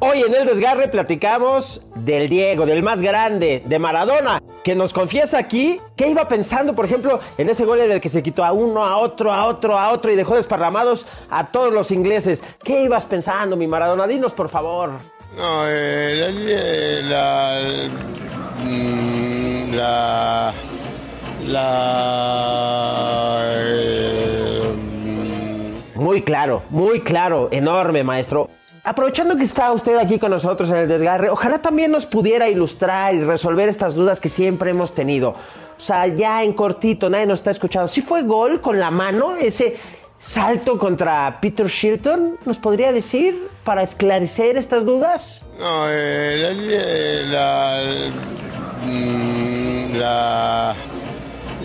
Hoy 0.00 0.22
en 0.22 0.32
el 0.32 0.46
desgarre 0.46 0.86
platicamos 0.86 1.82
del 1.96 2.28
Diego, 2.28 2.66
del 2.66 2.84
más 2.84 3.02
grande, 3.02 3.64
de 3.66 3.78
Maradona, 3.80 4.40
que 4.62 4.76
nos 4.76 4.92
confiesa 4.92 5.38
aquí 5.38 5.80
que 5.96 6.06
iba 6.06 6.28
pensando, 6.28 6.72
por 6.72 6.84
ejemplo, 6.84 7.18
en 7.36 7.48
ese 7.48 7.64
gol 7.64 7.80
en 7.80 7.90
el 7.90 8.00
que 8.00 8.08
se 8.08 8.22
quitó 8.22 8.44
a 8.44 8.52
uno, 8.52 8.84
a 8.84 8.98
otro, 8.98 9.32
a 9.32 9.46
otro, 9.46 9.76
a 9.76 9.90
otro 9.90 10.12
y 10.12 10.14
dejó 10.14 10.36
desparramados 10.36 11.08
a 11.28 11.48
todos 11.48 11.72
los 11.72 11.90
ingleses. 11.90 12.44
¿Qué 12.62 12.84
ibas 12.84 13.06
pensando, 13.06 13.56
mi 13.56 13.66
Maradona? 13.66 14.06
Dinos, 14.06 14.34
por 14.34 14.48
favor. 14.48 14.90
No, 15.36 15.62
eh, 15.66 17.02
la, 17.02 17.58
la, 19.72 20.52
la, 21.44 23.42
eh, 23.50 24.60
Muy 25.96 26.22
claro, 26.22 26.62
muy 26.70 27.00
claro, 27.00 27.48
enorme, 27.50 28.04
maestro. 28.04 28.48
Aprovechando 28.88 29.36
que 29.36 29.42
está 29.42 29.70
usted 29.70 29.98
aquí 29.98 30.18
con 30.18 30.30
nosotros 30.30 30.70
en 30.70 30.76
el 30.76 30.88
desgarre, 30.88 31.28
ojalá 31.28 31.58
también 31.58 31.90
nos 31.90 32.06
pudiera 32.06 32.48
ilustrar 32.48 33.14
y 33.14 33.22
resolver 33.22 33.68
estas 33.68 33.94
dudas 33.94 34.18
que 34.18 34.30
siempre 34.30 34.70
hemos 34.70 34.94
tenido. 34.94 35.32
O 35.76 35.80
sea, 35.80 36.06
ya 36.06 36.42
en 36.42 36.54
cortito, 36.54 37.10
nadie 37.10 37.26
nos 37.26 37.40
está 37.40 37.50
escuchando. 37.50 37.86
¿Sí 37.86 38.00
fue 38.00 38.22
gol 38.22 38.62
con 38.62 38.80
la 38.80 38.90
mano 38.90 39.36
ese 39.36 39.76
salto 40.18 40.78
contra 40.78 41.38
Peter 41.38 41.66
Shilton? 41.66 42.38
¿Nos 42.46 42.58
podría 42.58 42.90
decir 42.90 43.50
para 43.62 43.82
esclarecer 43.82 44.56
estas 44.56 44.86
dudas? 44.86 45.46
no, 45.60 45.84
eh, 45.90 47.26
la, 47.30 47.82
la, 49.98 50.74
la, 50.74 50.74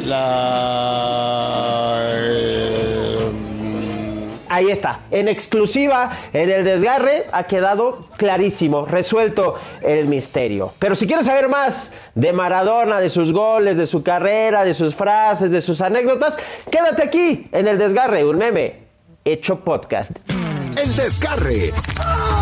la, 0.05 0.83
Ahí 4.53 4.69
está, 4.69 4.99
en 5.09 5.29
exclusiva, 5.29 6.11
en 6.31 6.47
el 6.47 6.63
desgarre, 6.63 7.23
ha 7.31 7.45
quedado 7.45 8.01
clarísimo, 8.17 8.85
resuelto 8.85 9.55
el 9.81 10.05
misterio. 10.05 10.73
Pero 10.77 10.93
si 10.93 11.07
quieres 11.07 11.25
saber 11.25 11.49
más 11.49 11.91
de 12.13 12.33
Maradona, 12.33 12.99
de 12.99 13.09
sus 13.09 13.33
goles, 13.33 13.77
de 13.77 13.87
su 13.87 14.03
carrera, 14.03 14.63
de 14.63 14.75
sus 14.75 14.93
frases, 14.93 15.49
de 15.49 15.59
sus 15.59 15.81
anécdotas, 15.81 16.37
quédate 16.69 17.01
aquí, 17.01 17.47
en 17.51 17.67
el 17.67 17.79
desgarre, 17.79 18.23
un 18.23 18.37
meme 18.37 18.83
hecho 19.25 19.59
podcast. 19.61 20.11
El 20.29 20.95
Desgarre. 20.95 21.73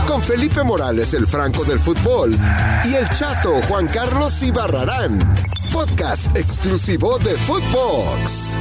Con 0.05 0.21
Felipe 0.21 0.63
Morales, 0.63 1.13
el 1.13 1.27
Franco 1.27 1.63
del 1.63 1.79
fútbol. 1.79 2.37
Y 2.83 2.93
el 2.93 3.07
chato 3.07 3.61
Juan 3.69 3.87
Carlos 3.87 4.43
Ibarrarán. 4.43 5.19
Podcast 5.71 6.35
exclusivo 6.35 7.17
de 7.19 7.35
Footbox. 7.37 8.57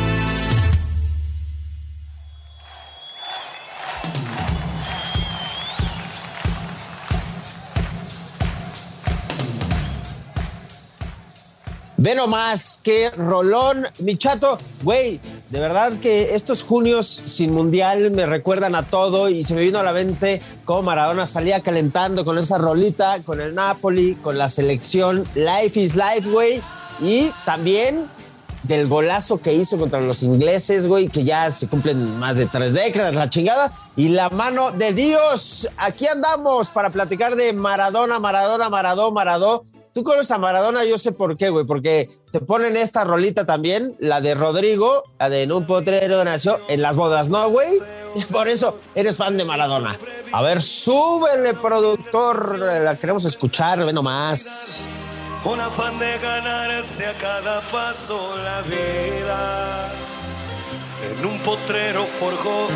Ve 12.00 12.14
nomás, 12.14 12.80
qué 12.82 13.10
rolón, 13.10 13.86
mi 13.98 14.16
chato. 14.16 14.58
Güey, 14.82 15.20
de 15.50 15.60
verdad 15.60 15.92
que 16.00 16.34
estos 16.34 16.62
junios 16.62 17.06
sin 17.06 17.52
mundial 17.52 18.10
me 18.12 18.24
recuerdan 18.24 18.74
a 18.74 18.84
todo 18.84 19.28
y 19.28 19.42
se 19.42 19.54
me 19.54 19.60
vino 19.60 19.80
a 19.80 19.82
la 19.82 19.92
mente 19.92 20.40
cómo 20.64 20.80
Maradona 20.80 21.26
salía 21.26 21.60
calentando 21.60 22.24
con 22.24 22.38
esa 22.38 22.56
rolita, 22.56 23.18
con 23.22 23.42
el 23.42 23.54
Napoli, 23.54 24.14
con 24.14 24.38
la 24.38 24.48
selección. 24.48 25.24
Life 25.34 25.78
is 25.78 25.94
life, 25.94 26.26
güey. 26.30 26.62
Y 27.02 27.32
también 27.44 28.08
del 28.62 28.88
golazo 28.88 29.36
que 29.36 29.52
hizo 29.52 29.76
contra 29.76 30.00
los 30.00 30.22
ingleses, 30.22 30.86
güey, 30.88 31.06
que 31.06 31.24
ya 31.24 31.50
se 31.50 31.68
cumplen 31.68 32.18
más 32.18 32.38
de 32.38 32.46
tres 32.46 32.72
décadas, 32.72 33.14
la 33.14 33.28
chingada. 33.28 33.72
Y 33.94 34.08
la 34.08 34.30
mano 34.30 34.72
de 34.72 34.94
Dios. 34.94 35.68
Aquí 35.76 36.06
andamos 36.06 36.70
para 36.70 36.88
platicar 36.88 37.36
de 37.36 37.52
Maradona, 37.52 38.18
Maradona, 38.18 38.70
Maradó, 38.70 39.12
Maradó. 39.12 39.64
Tú 39.92 40.04
conoces 40.04 40.30
a 40.30 40.38
Maradona, 40.38 40.84
yo 40.84 40.98
sé 40.98 41.12
por 41.12 41.36
qué, 41.36 41.48
güey, 41.48 41.66
porque 41.66 42.08
te 42.30 42.40
ponen 42.40 42.76
esta 42.76 43.02
rolita 43.02 43.44
también, 43.44 43.96
la 43.98 44.20
de 44.20 44.34
Rodrigo, 44.34 45.02
la 45.18 45.28
de 45.28 45.42
En 45.42 45.52
un 45.52 45.66
potrero 45.66 46.22
nació 46.24 46.58
en 46.68 46.82
las 46.82 46.96
bodas, 46.96 47.28
¿no, 47.28 47.48
güey? 47.50 47.80
Por 48.32 48.48
eso 48.48 48.78
eres 48.94 49.16
fan 49.16 49.36
de 49.36 49.44
Maradona. 49.44 49.98
A 50.32 50.42
ver, 50.42 50.62
súbele, 50.62 51.54
productor, 51.54 52.58
la 52.58 52.96
queremos 52.96 53.24
escuchar, 53.24 53.84
ve 53.84 53.92
nomás. 53.92 54.84
Un 55.44 55.58
afán 55.58 55.98
de 55.98 56.18
ganarse 56.18 57.06
a 57.06 57.12
cada 57.14 57.60
paso 57.62 58.36
la 58.44 58.60
vida. 58.62 59.90
En 61.18 61.26
un 61.26 61.38
potrero 61.38 62.04
forjó 62.04 62.68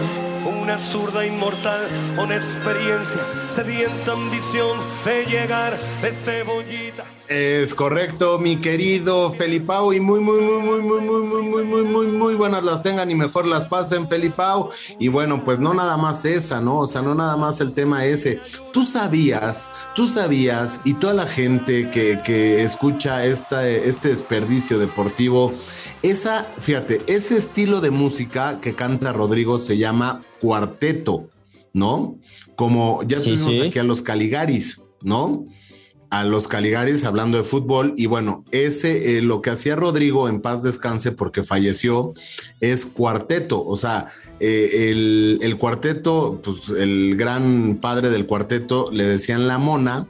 una 0.46 0.78
zurda 0.78 1.26
inmortal, 1.26 1.86
una 2.18 2.36
experiencia, 2.36 3.20
sedienta 3.50 4.12
ambición 4.12 4.78
de 5.04 5.24
llegar 5.26 5.76
de 6.00 6.12
cebollita. 6.12 7.04
Es 7.26 7.74
correcto, 7.74 8.38
mi 8.38 8.56
querido 8.56 9.30
Felipao, 9.30 9.94
y 9.94 10.00
muy, 10.00 10.20
muy, 10.20 10.42
muy, 10.42 10.60
muy, 10.60 10.82
muy, 10.82 11.00
muy, 11.00 11.22
muy, 11.22 11.42
muy, 11.42 11.64
muy, 11.64 11.82
muy, 11.84 12.06
muy 12.08 12.34
buenas 12.34 12.62
las 12.62 12.82
tengan 12.82 13.10
y 13.10 13.14
mejor 13.14 13.46
las 13.48 13.66
pasen, 13.66 14.06
Felipao. 14.08 14.70
Y 14.98 15.08
bueno, 15.08 15.42
pues 15.42 15.58
no 15.58 15.72
nada 15.72 15.96
más 15.96 16.26
esa, 16.26 16.60
¿no? 16.60 16.80
O 16.80 16.86
sea, 16.86 17.00
no 17.00 17.14
nada 17.14 17.36
más 17.38 17.62
el 17.62 17.72
tema 17.72 18.04
ese. 18.04 18.40
Tú 18.74 18.84
sabías, 18.84 19.70
tú 19.96 20.06
sabías, 20.06 20.82
y 20.84 20.94
toda 20.94 21.14
la 21.14 21.26
gente 21.26 21.90
que, 21.90 22.20
que 22.22 22.62
escucha 22.62 23.24
esta, 23.24 23.66
este 23.66 24.10
desperdicio 24.10 24.78
deportivo, 24.78 25.54
esa, 26.02 26.46
fíjate, 26.58 27.00
ese 27.06 27.38
estilo 27.38 27.80
de 27.80 27.90
música 27.90 28.60
que 28.60 28.74
canta 28.74 29.14
Rodrigo 29.14 29.56
se 29.56 29.78
llama 29.78 30.20
cuarteto, 30.42 31.30
¿no? 31.72 32.18
Como 32.54 33.02
ya 33.04 33.18
Sí, 33.18 33.32
tuvimos 33.32 33.54
sí. 33.54 33.62
aquí 33.62 33.78
a 33.78 33.84
los 33.84 34.02
Caligaris, 34.02 34.82
¿no? 35.00 35.46
A 36.14 36.24
los 36.24 36.46
Caligaris 36.48 37.04
hablando 37.04 37.38
de 37.38 37.44
fútbol 37.44 37.94
y 37.96 38.06
bueno, 38.06 38.44
ese 38.52 39.18
eh, 39.18 39.22
lo 39.22 39.42
que 39.42 39.50
hacía 39.50 39.74
Rodrigo 39.74 40.28
en 40.28 40.40
paz 40.40 40.62
descanse 40.62 41.10
porque 41.10 41.42
falleció 41.42 42.14
es 42.60 42.86
cuarteto, 42.86 43.64
o 43.64 43.76
sea, 43.76 44.08
eh, 44.38 44.90
el, 44.90 45.40
el 45.42 45.58
cuarteto, 45.58 46.40
pues 46.42 46.70
el 46.70 47.16
gran 47.16 47.78
padre 47.80 48.10
del 48.10 48.26
cuarteto 48.26 48.90
le 48.92 49.04
decían 49.04 49.48
la 49.48 49.58
mona, 49.58 50.06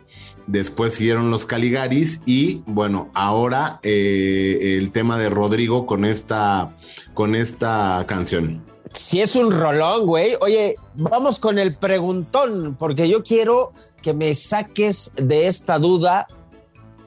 después 0.46 0.92
siguieron 0.94 1.30
los 1.30 1.46
Caligaris 1.46 2.20
y 2.26 2.62
bueno, 2.66 3.10
ahora 3.14 3.80
eh, 3.82 4.76
el 4.78 4.92
tema 4.92 5.16
de 5.18 5.30
Rodrigo 5.30 5.86
con 5.86 6.04
esta, 6.04 6.76
con 7.14 7.34
esta 7.34 8.04
canción. 8.06 8.62
Si 8.92 9.20
es 9.20 9.34
un 9.34 9.50
rolón, 9.50 10.06
güey. 10.06 10.34
Oye, 10.40 10.76
vamos 10.94 11.40
con 11.40 11.58
el 11.58 11.74
preguntón, 11.74 12.76
porque 12.78 13.08
yo 13.08 13.24
quiero 13.24 13.70
que 14.04 14.12
me 14.12 14.34
saques 14.34 15.12
de 15.16 15.46
esta 15.46 15.78
duda, 15.78 16.26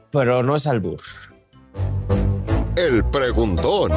pero 0.09 0.41
no 0.41 0.55
es 0.55 0.65
albur. 0.65 0.97
El 2.75 3.05
preguntón. 3.05 3.91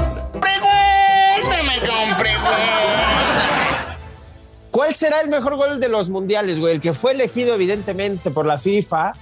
¿Cuál 4.71 4.93
será 4.95 5.23
el 5.23 5.31
mejor 5.31 5.57
gol 5.57 5.81
de 5.81 5.89
los 5.89 6.11
mundiales, 6.11 6.61
güey? 6.61 6.75
El 6.75 6.83
que 6.83 6.93
fue 6.93 7.13
elegido 7.13 7.55
evidentemente 7.55 8.31
por 8.31 8.45
la 8.45 8.59
FIFA, 8.59 9.15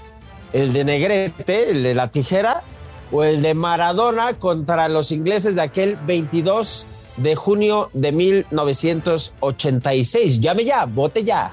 el 0.53 0.73
de 0.73 0.83
Negrete, 0.85 1.71
el 1.71 1.85
de 1.85 1.95
la 1.95 2.11
tijera, 2.11 2.65
o 3.13 3.23
el 3.23 3.43
de 3.43 3.55
Maradona 3.55 4.35
contra 4.35 4.89
los 4.89 5.13
ingleses 5.13 5.55
de 5.55 5.63
aquel 5.63 5.95
22 6.05 6.89
de 7.17 7.37
junio 7.37 7.91
de 7.93 8.11
1986. 8.11 10.41
Llame 10.41 10.65
ya, 10.65 10.85
vote 10.85 11.23
ya. 11.23 11.53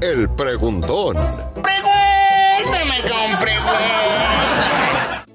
El 0.00 0.30
preguntón. 0.30 1.16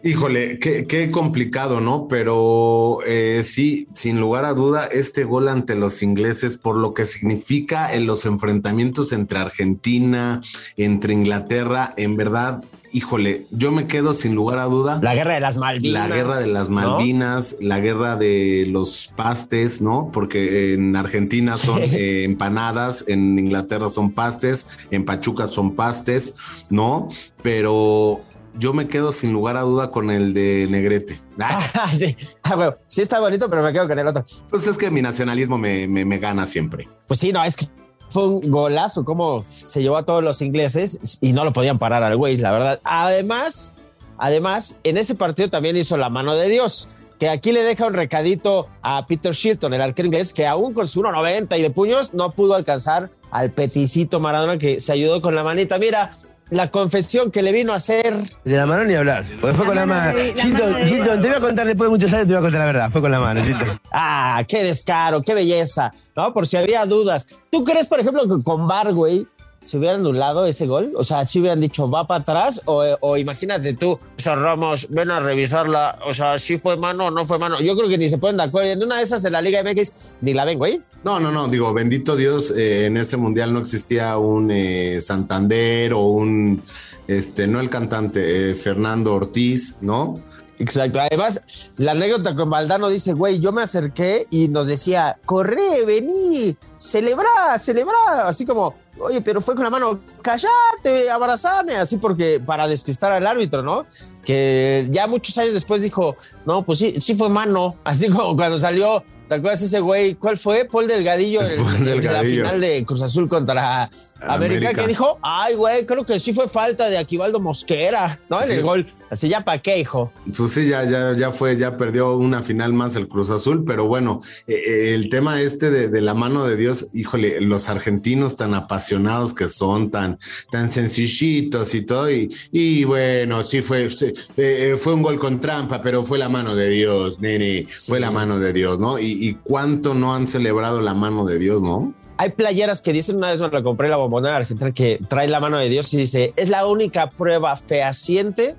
Híjole, 0.06 0.60
qué, 0.60 0.86
qué 0.86 1.10
complicado, 1.10 1.82
¿no? 1.82 2.08
Pero 2.08 3.00
eh, 3.08 3.42
sí, 3.44 3.88
sin 3.94 4.20
lugar 4.20 4.46
a 4.46 4.54
duda, 4.54 4.86
este 4.86 5.24
gol 5.24 5.50
ante 5.50 5.74
los 5.74 6.04
ingleses, 6.04 6.58
por 6.58 6.78
lo 6.78 6.94
que 6.94 7.06
significa 7.06 7.92
en 7.92 8.06
los 8.06 8.28
enfrentamientos 8.28 9.12
entre 9.14 9.40
Argentina, 9.40 10.42
entre 10.78 11.14
Inglaterra, 11.14 11.94
en 11.98 12.16
verdad, 12.18 12.64
híjole, 12.96 13.46
yo 13.52 13.72
me 13.74 13.88
quedo 13.88 14.14
sin 14.14 14.36
lugar 14.36 14.58
a 14.58 14.64
duda. 14.66 15.00
La 15.04 15.14
guerra 15.14 15.34
de 15.34 15.42
las 15.42 15.58
Malvinas. 15.58 16.10
La 16.10 16.16
guerra 16.16 16.38
de 16.38 16.48
las 16.48 16.70
¿no? 16.70 16.76
Malvinas, 16.76 17.58
la 17.60 17.80
guerra 17.80 18.16
de 18.16 18.66
los 18.70 19.12
pastes, 19.18 19.82
¿no? 19.82 20.12
Porque 20.14 20.74
en 20.74 20.96
Argentina 20.96 21.56
son 21.56 21.80
Sí. 21.84 21.90
eh, 21.94 22.24
empanadas, 22.24 23.04
en 23.08 23.38
Inglaterra 23.38 23.90
son 23.90 24.12
pastes, 24.14 24.66
en 24.92 25.04
Pachuca 25.04 25.48
son 25.48 25.76
pastes, 25.76 26.36
¿no? 26.70 27.10
Pero 27.44 28.22
yo 28.58 28.74
me 28.74 28.88
quedo 28.88 29.12
sin 29.12 29.34
lugar 29.34 29.58
a 29.58 29.62
duda 29.62 29.92
con 29.92 30.10
el 30.10 30.34
de 30.34 30.68
Negrete. 30.70 31.22
Ah, 31.40 31.62
Ah, 31.74 31.94
sí. 31.94 32.16
Ah, 32.44 32.56
bueno, 32.56 32.76
sí 32.88 33.02
está 33.02 33.20
bonito, 33.20 33.50
pero 33.50 33.62
me 33.62 33.74
quedo 33.74 33.88
con 33.90 34.00
el 34.00 34.08
otro. 34.08 34.24
pues 34.50 34.66
es 34.68 34.78
que 34.78 34.90
mi 34.90 35.02
nacionalismo 35.02 35.58
me, 35.58 35.86
me- 35.88 36.06
me 36.06 36.18
gana 36.18 36.46
siempre. 36.46 36.88
Pues 37.08 37.20
sí, 37.20 37.34
no, 37.34 37.44
es 37.44 37.58
que 37.58 37.66
fue 38.10 38.28
un 38.28 38.52
golazo, 38.52 39.04
como 39.04 39.44
se 39.46 39.82
llevó 39.82 39.98
a 39.98 40.06
todos 40.06 40.24
los 40.24 40.42
ingleses 40.42 41.20
y 41.22 41.34
no 41.34 41.44
lo 41.44 41.54
podían 41.54 41.80
parar 41.80 42.04
al 42.04 42.16
güey, 42.16 42.38
la 42.38 42.52
verdad. 42.52 42.80
Además, 42.84 43.76
además, 44.18 44.80
en 44.84 44.98
ese 44.98 45.16
partido 45.16 45.50
también 45.50 45.78
hizo 45.78 45.98
la 45.98 46.10
mano 46.10 46.36
de 46.36 46.50
Dios. 46.50 46.90
que 47.20 47.30
aquí 47.30 47.54
le 47.54 47.64
deja 47.64 47.88
un 47.88 47.94
recadito 47.94 48.68
a 48.82 49.06
Peter 49.06 49.34
Shilton, 49.34 49.74
el 49.74 49.82
arquero 49.82 50.08
inglés, 50.08 50.34
que 50.34 50.46
aún 50.46 50.74
con 50.74 50.86
su 50.88 51.02
1.90 51.02 51.58
y 51.58 51.62
de 51.62 51.70
puños 51.70 52.14
no 52.14 52.32
pudo 52.32 52.56
alcanzar 52.56 53.10
al 53.32 53.52
peticito 53.52 54.20
Maradona 54.20 54.58
que 54.58 54.82
se 54.82 54.92
ayudó 54.92 55.22
con 55.22 55.34
la 55.34 55.42
manita. 55.42 55.78
Mira, 55.78 56.18
la 56.50 56.70
confesión 56.70 57.32
que 57.32 57.42
le 57.42 57.52
vino 57.52 57.74
a 57.74 57.78
hacer. 57.78 58.14
De 58.44 58.58
la 58.58 58.66
mano 58.66 58.84
ni 58.84 58.96
hablar. 58.96 59.26
Porque 59.42 59.56
fue 59.56 59.66
con 59.66 59.76
la 59.76 59.86
mano. 59.86 60.18
Shilton, 60.18 61.22
te 61.22 61.28
voy 61.28 61.38
a 61.38 61.40
contar 61.40 61.66
después 61.66 61.88
de 61.88 61.92
muchos 61.92 62.14
años, 62.14 62.28
te 62.28 62.34
voy 62.34 62.40
a 62.40 62.42
contar 62.42 62.60
la 62.60 62.66
verdad. 62.66 62.92
Fue 62.92 63.02
con 63.02 63.12
la 63.12 63.20
mano, 63.20 63.44
Shilton. 63.44 63.80
Ah, 63.92 64.44
qué 64.48 64.64
descaro, 64.64 65.22
qué 65.22 65.34
belleza, 65.34 65.92
¿no? 66.16 66.34
Por 66.34 66.46
si 66.48 66.58
había 66.58 66.86
dudas. 66.86 67.28
¿Tú 67.50 67.64
crees, 67.64 67.88
por 67.88 68.00
ejemplo, 68.00 68.24
que 68.24 68.44
con 68.44 68.68
Bar, 68.68 68.94
güey, 68.94 69.28
se 69.66 69.78
hubiera 69.78 69.96
anulado 69.96 70.46
ese 70.46 70.68
gol? 70.68 70.94
O 70.96 71.04
sea, 71.04 71.26
si 71.26 71.40
hubieran 71.40 71.60
dicho 71.60 71.90
va 71.90 72.06
para 72.08 72.22
atrás 72.22 72.62
o, 72.66 72.84
o 73.02 73.18
imagínate 73.18 73.74
tú, 73.74 74.00
esos 74.18 74.38
Ramos, 74.38 74.88
ven 74.92 75.12
a 75.12 75.20
revisarla, 75.20 76.00
o 76.08 76.14
sea, 76.14 76.38
si 76.40 76.58
fue 76.58 76.78
mano 76.78 77.08
o 77.08 77.12
no 77.12 77.26
fue 77.26 77.40
mano. 77.40 77.60
Yo 77.60 77.76
creo 77.76 77.90
que 77.90 77.98
ni 77.98 78.10
se 78.10 78.18
ponen 78.18 78.38
de 78.38 78.44
acuerdo. 78.44 78.72
En 78.72 78.84
una 78.84 78.98
de 78.98 79.04
esas 79.04 79.26
en 79.26 79.34
la 79.34 79.42
Liga 79.42 79.64
MX 79.64 80.16
ni 80.22 80.34
la 80.34 80.46
ven, 80.46 80.58
güey. 80.58 80.82
No, 81.04 81.20
no, 81.20 81.32
no, 81.32 81.48
digo, 81.48 81.74
bendito 81.74 82.16
Dios, 82.16 82.54
eh, 82.56 82.86
en 82.86 82.98
ese 82.98 83.18
mundial 83.18 83.54
no 83.54 83.60
existía 83.60 84.18
un 84.18 84.52
eh, 84.52 85.02
Santander 85.02 85.94
o 85.94 86.02
un, 86.02 86.62
este, 87.08 87.48
no 87.48 87.60
el 87.60 87.70
cantante, 87.70 88.52
eh, 88.52 88.56
Fernando 88.56 89.14
Ortiz, 89.14 89.78
¿no? 89.82 90.22
Exacto. 90.60 91.00
Además, 91.00 91.42
la 91.78 91.92
anécdota 91.92 92.36
con 92.36 92.50
Valdano 92.50 92.90
dice, 92.90 93.14
güey, 93.14 93.40
yo 93.40 93.52
me 93.52 93.62
acerqué 93.62 94.28
y 94.30 94.48
nos 94.48 94.68
decía, 94.68 95.18
corre, 95.26 95.86
vení, 95.86 96.56
celebra, 96.78 97.58
celebra, 97.60 97.96
así 98.26 98.46
como, 98.46 98.76
oye, 99.00 99.22
pero 99.22 99.42
fue 99.42 99.56
con 99.56 99.64
la 99.64 99.70
mano, 99.70 100.00
cállate, 100.26 101.10
abrazame, 101.12 101.76
así 101.76 101.98
porque 101.98 102.42
para 102.44 102.68
despistar 102.68 103.12
al 103.12 103.28
árbitro, 103.28 103.62
¿no? 103.62 103.86
Que 104.24 104.88
ya 104.90 105.06
muchos 105.06 105.38
años 105.38 105.54
después 105.54 105.84
dijo, 105.84 106.16
no, 106.48 106.66
pues 106.66 106.80
sí, 106.80 106.96
sí 107.00 107.14
fue 107.14 107.30
mano, 107.30 107.76
así 107.84 108.10
como 108.10 108.36
cuando 108.36 108.58
salió, 108.58 109.04
¿te 109.30 109.36
acuerdas 109.36 109.62
ese 109.62 109.80
güey? 109.82 110.16
¿Cuál 110.16 110.38
fue? 110.38 110.66
Paul 110.66 110.88
Delgadillo, 110.88 111.42
Paul 111.58 111.88
en 111.88 112.04
la 112.04 112.24
final 112.24 112.60
de 112.60 112.84
Cruz 112.86 113.04
Azul 113.04 113.30
contra 113.30 113.84
América, 114.22 114.34
América. 114.70 114.74
que 114.82 114.88
dijo, 114.88 115.20
ay, 115.22 115.54
güey, 115.54 115.86
creo 115.86 116.04
que 116.06 116.18
sí 116.20 116.34
fue 116.34 116.48
falta 116.50 116.90
de 116.90 116.98
Aquivaldo 116.98 117.40
Mosquera, 117.40 118.20
¿no? 118.32 118.42
En 118.42 118.48
Sí. 118.48 118.54
el 118.56 118.64
gol. 118.64 118.88
Así 119.12 119.30
ya 119.30 119.42
para 119.46 119.62
qué, 119.62 119.78
hijo. 119.78 120.12
Pues 120.36 120.54
sí, 120.54 120.68
ya, 120.68 120.84
ya, 120.84 121.14
ya 121.16 121.32
fue, 121.32 121.56
ya 121.58 121.78
perdió 121.78 122.16
una 122.18 122.42
final 122.42 122.74
más 122.74 122.96
el 122.96 123.08
Cruz 123.08 123.30
Azul, 123.30 123.64
pero 123.66 123.86
bueno, 123.86 124.22
eh, 124.48 124.56
eh, 124.56 124.96
el 124.96 125.10
tema 125.10 125.40
este 125.40 125.70
de, 125.70 125.88
de 125.90 126.02
la 126.02 126.16
mano 126.16 126.46
de 126.46 126.56
Dios, 126.58 126.88
híjole, 126.94 127.40
los 127.42 127.70
argentinos 127.70 128.36
tan 128.36 128.56
apasionados 128.56 129.36
que 129.36 129.48
son, 129.48 129.92
tan, 129.92 130.15
tan 130.50 130.70
sencillitos 130.70 131.74
y 131.76 131.82
todo, 131.82 132.12
y, 132.12 132.34
y 132.52 132.84
bueno, 132.84 133.46
sí 133.46 133.62
fue, 133.62 133.90
sí, 133.90 134.14
eh, 134.38 134.76
fue 134.78 134.94
un 134.94 135.02
gol 135.02 135.20
con 135.20 135.42
trampa, 135.42 135.82
pero 135.82 136.04
fue 136.04 136.18
la 136.18 136.30
mano 136.30 136.56
de 136.56 136.70
Dios, 136.70 137.20
nene, 137.20 137.68
fue 137.70 138.00
la 138.00 138.12
mano 138.12 138.40
de 138.40 138.54
Dios, 138.54 138.80
¿no? 138.80 139.00
Y, 139.00 139.28
y 139.28 139.34
cuánto 139.36 139.94
no 139.94 140.16
han 140.16 140.28
celebrado 140.28 140.82
la 140.82 140.94
mano 140.94 141.26
de 141.26 141.40
Dios, 141.40 141.62
¿no? 141.62 141.94
Hay 142.18 142.30
playeras 142.30 142.82
que 142.82 142.94
dicen, 142.94 143.18
una 143.18 143.32
vez 143.32 143.42
me 143.42 143.50
la 143.50 143.62
compré 143.62 143.90
la 143.90 143.98
bombonera 143.98 144.38
argentina, 144.38 144.72
que 144.72 145.00
trae 145.10 145.28
la 145.28 145.40
mano 145.40 145.58
de 145.58 145.68
Dios 145.68 145.94
y 145.94 145.98
dice, 145.98 146.34
es 146.38 146.50
la 146.50 146.66
única 146.66 147.10
prueba 147.10 147.56
fehaciente 147.58 148.56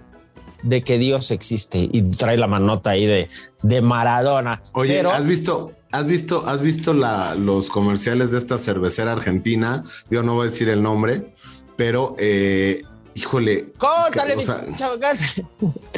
de 0.63 0.83
que 0.83 0.99
Dios 0.99 1.31
existe. 1.31 1.89
Y 1.91 2.03
trae 2.03 2.37
la 2.37 2.49
manota 2.49 2.91
ahí 2.91 3.07
de, 3.07 3.29
de 3.63 3.81
Maradona. 3.81 4.63
Oye, 4.73 4.97
Pero, 4.97 5.11
¿has 5.11 5.27
visto, 5.27 5.73
has 5.93 6.07
visto, 6.07 6.47
has 6.47 6.61
visto 6.63 6.93
la, 6.93 7.35
los 7.35 7.69
comerciales 7.71 8.31
de 8.33 8.39
esta 8.39 8.59
cervecera 8.59 9.13
argentina? 9.13 9.85
Yo 10.11 10.23
no 10.23 10.35
voy 10.35 10.49
a 10.49 10.51
decir 10.51 10.69
el 10.69 10.83
nombre, 10.83 11.33
pero 11.77 12.15
eh, 12.19 12.83
híjole. 13.15 13.73
córtale, 13.79 14.35
o 14.35 14.37
mi 14.37 14.45
sea, 14.45 14.65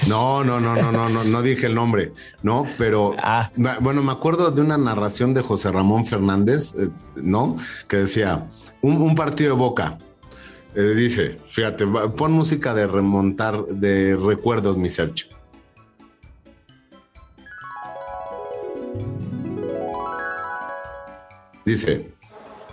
no, 0.07 0.45
no, 0.45 0.61
no, 0.61 0.77
no, 0.77 0.93
no, 0.93 1.09
no, 1.09 1.25
no 1.25 1.43
dije 1.43 1.67
el 1.67 1.75
nombre, 1.75 2.13
no, 2.43 2.65
pero 2.77 3.15
Ah. 3.19 3.51
bueno, 3.81 4.03
me 4.03 4.13
acuerdo 4.13 4.51
de 4.51 4.61
una 4.61 4.79
narración 4.79 5.35
de 5.35 5.43
José 5.43 5.73
Ramón 5.73 6.05
Fernández, 6.05 6.75
eh, 6.79 6.89
¿no? 7.17 7.57
Que 7.89 7.99
decía 7.99 8.49
un, 8.83 9.01
un 9.03 9.15
partido 9.15 9.55
de 9.55 9.59
Boca. 9.61 9.99
Eh, 10.75 10.95
dice, 10.95 11.39
fíjate, 11.51 11.87
pon 11.87 12.31
música 12.33 12.73
de 12.75 12.87
remontar, 12.87 13.65
de 13.67 14.15
recuerdos, 14.17 14.77
mi 14.77 14.89
Sergio. 14.89 15.27
Dice, 21.69 22.09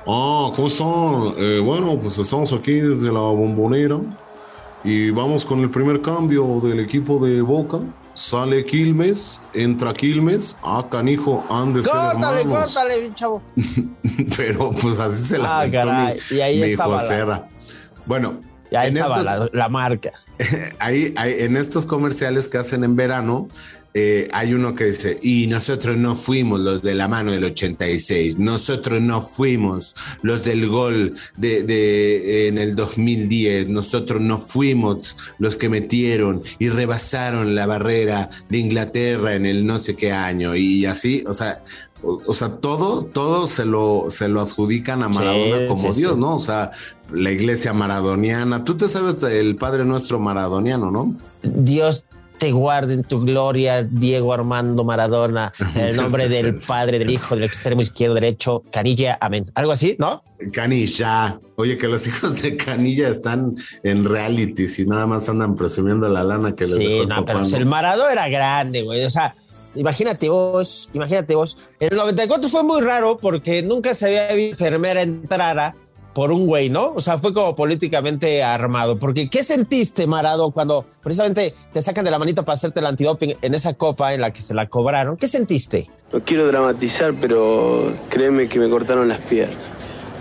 ah, 0.08 0.50
¿cómo 0.56 0.68
están? 0.68 1.34
Eh, 1.38 1.60
bueno, 1.60 2.00
pues 2.00 2.18
estamos 2.18 2.54
aquí 2.54 2.80
desde 2.80 3.12
la 3.12 3.20
bombonera 3.20 4.00
y 4.86 5.10
vamos 5.10 5.44
con 5.46 5.60
el 5.60 5.70
primer 5.70 6.00
cambio 6.02 6.62
del 6.64 6.80
equipo 6.80 7.20
de 7.26 7.42
Boca. 7.42 7.80
Sale 8.14 8.64
Quilmes, 8.64 9.42
entra 9.54 9.92
Quilmes, 9.94 10.56
ah, 10.64 10.88
canijo, 10.90 11.44
han 11.50 11.74
de 11.74 11.84
ser 11.84 11.92
Córtale, 12.48 13.10
mi 13.10 13.14
chavo. 13.14 13.42
Pero 14.38 14.72
pues 14.82 14.98
así 14.98 15.26
se 15.26 15.38
la 15.40 15.60
Ah, 15.60 15.70
caray, 15.70 16.18
y 16.32 16.40
ahí 16.40 16.64
estaba 16.64 17.04
la-. 17.04 17.50
Bueno, 18.06 18.40
Y 18.72 18.78
ahí 18.78 18.92
en 18.92 18.96
estaba 18.98 19.20
estos- 19.20 19.40
la, 19.52 19.60
la 19.60 19.68
marca. 19.68 20.12
ahí, 20.80 21.14
ahí, 21.18 21.36
en 21.40 21.58
estos 21.58 21.86
comerciales 21.86 22.48
que 22.48 22.58
hacen 22.58 22.86
en 22.86 22.96
verano, 22.96 23.50
eh, 23.98 24.28
hay 24.34 24.54
uno 24.54 24.76
que 24.76 24.84
dice, 24.88 25.18
y 25.22 25.48
nosotros 25.48 25.96
no 25.96 26.16
fuimos 26.16 26.60
los 26.60 26.82
de 26.82 26.96
la 26.96 27.08
mano 27.08 27.32
del 27.32 27.46
86, 27.46 28.38
nosotros 28.38 29.02
no 29.02 29.22
fuimos 29.22 29.96
los 30.22 30.44
del 30.44 30.68
gol 30.68 31.14
de, 31.38 31.64
de- 31.64 32.50
en 32.50 32.58
el 32.58 32.76
2010, 32.76 33.70
nosotros 33.70 34.20
no 34.22 34.38
fuimos 34.38 35.16
los 35.40 35.56
que 35.58 35.70
metieron 35.70 36.44
y 36.60 36.68
rebasaron 36.68 37.56
la 37.56 37.66
barrera 37.68 38.30
de 38.50 38.58
Inglaterra 38.58 39.34
en 39.36 39.46
el 39.46 39.66
no 39.66 39.80
sé 39.80 39.96
qué 39.96 40.12
año, 40.12 40.56
y 40.56 40.86
así, 40.86 41.24
o 41.26 41.34
sea... 41.34 41.64
O, 42.04 42.22
o 42.28 42.34
sea, 42.34 42.50
todo, 42.58 43.04
todo 43.04 43.48
se 43.48 43.66
lo, 43.66 44.08
se 44.10 44.28
lo 44.28 44.40
adjudican 44.42 45.02
a 45.02 45.10
Maradona 45.10 45.60
Sí, 45.60 45.68
como 45.68 45.94
sí, 45.94 46.02
Dios, 46.02 46.14
sí. 46.16 46.20
¿no? 46.20 46.36
O 46.36 46.40
sea, 46.40 46.70
la 47.12 47.32
iglesia 47.32 47.74
maradoniana. 47.74 48.64
Tú 48.64 48.76
te 48.76 48.88
sabes 48.88 49.24
el 49.24 49.56
Padre 49.56 49.86
Nuestro 49.86 50.20
maradoniano, 50.20 50.92
¿no? 50.92 51.16
Dios 51.42 52.06
te 52.38 52.52
guarde 52.52 52.96
en 52.96 53.04
tu 53.04 53.22
gloria, 53.22 53.84
Diego 53.84 54.34
Armando 54.34 54.84
Maradona, 54.84 55.52
en 55.76 55.82
el 55.82 55.96
nombre 55.96 56.28
del 56.28 56.60
Padre, 56.60 57.00
del 57.00 57.10
Hijo, 57.10 57.36
del 57.36 57.46
extremo 57.46 57.82
izquierdo, 57.82 58.16
derecho, 58.16 58.64
Canilla, 58.72 59.18
amén. 59.22 59.46
Algo 59.56 59.72
así, 59.72 59.96
¿no? 60.00 60.24
Canilla. 60.52 61.40
Oye, 61.56 61.78
que 61.78 61.88
los 61.88 62.06
hijos 62.08 62.42
de 62.42 62.58
Canilla 62.58 63.10
están 63.10 63.56
en 63.84 64.06
realities 64.06 64.80
y 64.80 64.86
nada 64.86 65.08
más 65.08 65.28
andan 65.30 65.56
presumiendo 65.56 66.08
la 66.10 66.24
lana 66.24 66.56
que 66.56 66.66
les 66.66 66.78
dejó 66.78 66.90
Sí, 66.90 66.98
el 67.00 67.08
no, 67.08 67.26
pero 67.26 67.40
pues, 67.40 67.54
el 67.54 67.66
Maradona 67.66 68.12
era 68.12 68.28
grande, 68.28 68.82
güey. 68.82 69.04
O 69.06 69.10
sea, 69.10 69.36
imagínate 69.76 70.30
vos, 70.30 70.90
imagínate 70.94 71.36
vos. 71.36 71.72
En 71.80 71.92
el 71.92 71.98
94 71.98 72.50
fue 72.50 72.64
muy 72.64 72.82
raro 72.82 73.18
porque 73.18 73.62
nunca 73.62 73.94
se 73.94 74.08
había 74.08 74.34
visto 74.34 74.66
enfermera 74.66 75.02
entrara 75.02 75.76
por 76.16 76.32
un 76.32 76.48
güey, 76.48 76.70
¿no? 76.70 76.94
O 76.96 77.02
sea, 77.02 77.18
fue 77.18 77.34
como 77.34 77.54
políticamente 77.54 78.42
armado. 78.42 78.96
Porque, 78.96 79.30
¿qué 79.30 79.44
sentiste, 79.44 80.08
Marado, 80.08 80.52
cuando 80.52 80.86
precisamente 81.04 81.54
te 81.74 81.82
sacan 81.82 82.06
de 82.06 82.10
la 82.10 82.18
manita 82.18 82.44
para 82.44 82.54
hacerte 82.54 82.80
el 82.80 82.86
antidoping 82.86 83.36
en 83.42 83.54
esa 83.54 83.74
copa 83.74 84.14
en 84.14 84.22
la 84.22 84.32
que 84.32 84.42
se 84.42 84.54
la 84.54 84.68
cobraron? 84.68 85.18
¿Qué 85.18 85.28
sentiste? 85.28 85.90
No 86.14 86.22
quiero 86.22 86.48
dramatizar, 86.48 87.14
pero 87.20 87.94
créeme 88.08 88.48
que 88.48 88.60
me 88.60 88.70
cortaron 88.70 89.10
las 89.10 89.20
piernas. 89.20 89.58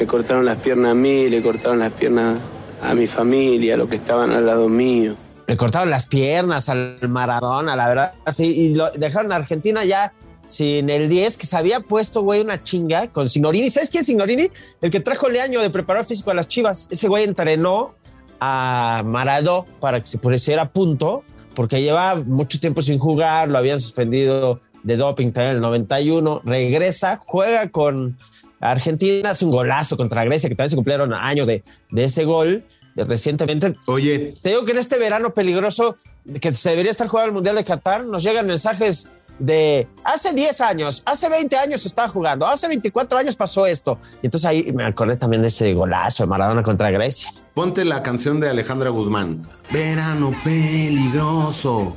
Me 0.00 0.04
cortaron 0.04 0.44
las 0.44 0.56
piernas 0.56 0.90
a 0.90 0.94
mí, 0.94 1.28
le 1.30 1.40
cortaron 1.40 1.78
las 1.78 1.92
piernas 1.92 2.38
a 2.82 2.92
mi 2.94 3.06
familia, 3.06 3.74
a 3.74 3.76
los 3.76 3.88
que 3.88 3.96
estaban 3.96 4.32
al 4.32 4.46
lado 4.46 4.68
mío. 4.68 5.14
Le 5.46 5.56
cortaron 5.56 5.90
las 5.90 6.06
piernas 6.06 6.68
al 6.68 6.98
Maradona, 7.08 7.76
la 7.76 7.86
verdad. 7.86 8.12
Así, 8.24 8.46
y 8.46 8.74
lo 8.74 8.90
dejaron 8.90 9.30
a 9.30 9.36
Argentina 9.36 9.84
ya 9.84 10.12
sin 10.54 10.90
el 10.90 11.08
10, 11.08 11.36
que 11.36 11.46
se 11.46 11.56
había 11.56 11.80
puesto, 11.80 12.22
güey, 12.22 12.40
una 12.40 12.62
chinga 12.62 13.08
con 13.08 13.28
Signorini. 13.28 13.70
¿Sabes 13.70 13.90
quién 13.90 14.00
es 14.00 14.06
Signorini? 14.06 14.48
El 14.80 14.90
que 14.90 15.00
trajo 15.00 15.28
el 15.28 15.38
año 15.40 15.60
de 15.60 15.70
preparar 15.70 16.04
físico 16.04 16.30
a 16.30 16.34
las 16.34 16.48
chivas. 16.48 16.88
Ese 16.90 17.08
güey 17.08 17.24
entrenó 17.24 17.94
a 18.40 19.02
Maradó 19.04 19.66
para 19.80 20.00
que 20.00 20.06
se 20.06 20.18
pusiera 20.18 20.62
a 20.62 20.68
punto, 20.70 21.22
porque 21.54 21.82
lleva 21.82 22.14
mucho 22.16 22.60
tiempo 22.60 22.82
sin 22.82 22.98
jugar, 22.98 23.48
lo 23.48 23.58
habían 23.58 23.80
suspendido 23.80 24.60
de 24.82 24.96
doping 24.96 25.32
también 25.32 25.50
en 25.50 25.56
el 25.56 25.62
91. 25.62 26.42
Regresa, 26.44 27.18
juega 27.24 27.70
con 27.70 28.16
Argentina, 28.60 29.30
hace 29.30 29.44
un 29.44 29.50
golazo 29.50 29.96
contra 29.96 30.24
Grecia, 30.24 30.48
que 30.48 30.54
también 30.54 30.70
se 30.70 30.76
cumplieron 30.76 31.12
años 31.12 31.46
de, 31.46 31.62
de 31.90 32.04
ese 32.04 32.24
gol. 32.24 32.64
recientemente 32.96 33.74
Oye, 33.86 34.34
te 34.42 34.50
digo 34.50 34.64
que 34.64 34.72
en 34.72 34.78
este 34.78 34.98
verano 34.98 35.34
peligroso 35.34 35.96
que 36.40 36.54
se 36.54 36.70
debería 36.70 36.90
estar 36.90 37.08
jugando 37.08 37.28
el 37.28 37.34
Mundial 37.34 37.56
de 37.56 37.64
Qatar, 37.64 38.04
nos 38.04 38.22
llegan 38.22 38.46
mensajes 38.46 39.10
de 39.38 39.88
hace 40.02 40.32
10 40.32 40.60
años, 40.60 41.02
hace 41.04 41.28
20 41.28 41.56
años 41.56 41.84
estaba 41.86 42.08
jugando, 42.08 42.46
hace 42.46 42.68
24 42.68 43.18
años 43.18 43.36
pasó 43.36 43.66
esto. 43.66 43.98
Y 44.22 44.26
entonces 44.26 44.46
ahí 44.46 44.72
me 44.72 44.84
acordé 44.84 45.16
también 45.16 45.42
de 45.42 45.48
ese 45.48 45.72
golazo 45.74 46.22
de 46.24 46.28
Maradona 46.28 46.62
contra 46.62 46.90
Grecia. 46.90 47.32
ponte 47.54 47.84
la 47.84 48.02
canción 48.02 48.40
de 48.40 48.48
Alejandra 48.48 48.90
Guzmán. 48.90 49.46
Verano 49.70 50.32
peligroso. 50.44 51.96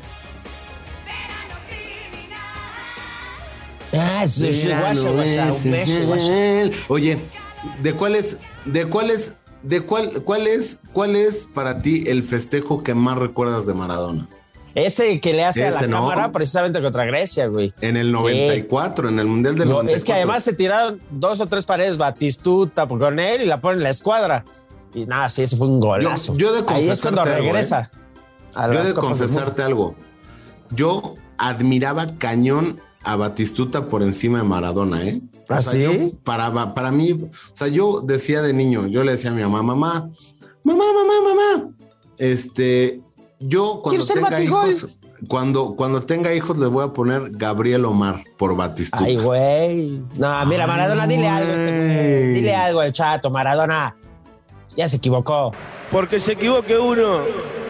Ah, 3.94 4.28
sí, 4.28 4.54
sí. 4.54 4.70
Oye, 6.88 7.18
¿de 7.82 7.94
cuál 7.94 8.16
es, 8.16 8.40
de 8.66 8.86
cuál 8.86 9.10
es, 9.10 9.36
de 9.64 9.82
cuál, 9.82 10.24
cuál 10.24 10.48
es, 10.48 10.82
cuál 10.92 11.16
es 11.16 11.48
para 11.54 11.82
ti 11.82 12.04
el 12.08 12.24
festejo 12.24 12.84
que 12.84 12.94
más 12.94 13.18
recuerdas 13.18 13.66
de 13.66 13.74
Maradona? 13.74 14.28
Ese 14.86 15.20
que 15.20 15.34
le 15.34 15.44
hace 15.44 15.66
a 15.66 15.72
la 15.72 15.82
no. 15.88 16.02
cámara 16.02 16.32
precisamente 16.32 16.80
contra 16.82 17.04
Grecia, 17.06 17.48
güey. 17.48 17.74
En 17.82 17.98
el 17.98 18.12
94, 18.12 19.10
en 19.10 19.20
el 19.20 19.26
Mundial 19.26 19.56
del 19.56 19.68
No, 19.70 19.76
94. 19.78 19.96
es 19.98 20.06
que 20.06 20.14
además 20.14 20.44
se 20.44 20.54
tiraron 20.54 21.02
dos 21.10 21.42
o 21.42 21.48
tres 21.48 21.66
paredes 21.66 21.98
Batistuta 21.98 22.88
por- 22.88 23.00
con 23.00 23.18
él 23.20 23.42
y 23.42 23.46
la 23.46 23.60
ponen 23.60 23.80
en 23.80 23.84
la 23.84 23.90
escuadra. 23.90 24.46
Y 24.94 25.06
nada, 25.08 25.30
sí, 25.30 25.42
ese 25.42 25.56
fue 25.58 25.66
un 25.68 25.80
golazo. 25.80 26.34
Yo- 26.38 26.50
yo 26.50 26.54
de 26.54 26.60
Ahí 26.74 26.88
es 26.90 27.02
cuando 27.02 27.22
confesarte 27.22 27.34
algo, 27.34 27.46
regresa. 27.48 27.92
a 28.54 28.72
Yo 28.72 28.84
de 28.84 28.94
confesarte 28.94 29.64
algo. 29.64 29.96
Yo 30.70 31.16
admiraba 31.40 32.06
cañón 32.20 32.80
a 33.04 33.16
Batistuta 33.16 33.90
por 33.90 34.04
encima 34.04 34.38
de 34.38 34.44
Maradona, 34.44 35.04
¿eh? 35.08 35.22
¿Ah, 35.50 35.62
sí? 35.64 35.82
yo, 35.82 35.92
para, 36.24 36.74
para 36.76 36.92
mí, 36.92 37.14
o 37.14 37.30
sea, 37.56 37.68
yo 37.68 38.02
decía 38.02 38.42
de 38.44 38.54
niño, 38.54 38.86
yo 38.88 39.04
le 39.04 39.14
decía 39.14 39.32
a 39.32 39.34
mi 39.34 39.42
mamá, 39.42 39.64
mamá, 39.64 40.10
mamá, 40.64 40.84
mamá, 40.94 41.34
mamá, 41.34 41.70
este, 42.18 43.02
yo 43.40 43.82
cuando 43.84 44.06
tenga 44.06 44.30
batigol. 44.30 44.70
hijos, 44.70 44.90
cuando, 45.28 45.76
cuando 45.76 46.04
tenga 46.04 46.34
hijos 46.34 46.58
les 46.58 46.70
voy 46.70 46.86
a 46.86 46.90
poner 46.90 47.32
Gabriel 47.32 47.86
Omar 47.86 48.24
por 48.38 48.56
Batistuta. 48.56 49.04
Ay, 49.04 49.16
güey. 49.18 50.02
No, 50.18 50.46
mira, 50.46 50.64
Ay, 50.64 50.70
Maradona, 50.70 51.08
dile 51.08 51.28
algo. 51.28 51.50
a 51.50 51.54
Este, 51.54 52.28
dile 52.34 52.56
algo 52.56 52.80
al 52.80 52.94
chato, 52.94 53.30
Maradona. 53.30 53.96
Ya 54.76 54.88
se 54.88 54.98
equivocó. 54.98 55.52
Porque 55.92 56.20
se 56.20 56.34
equivoque 56.34 56.78
uno, 56.78 57.22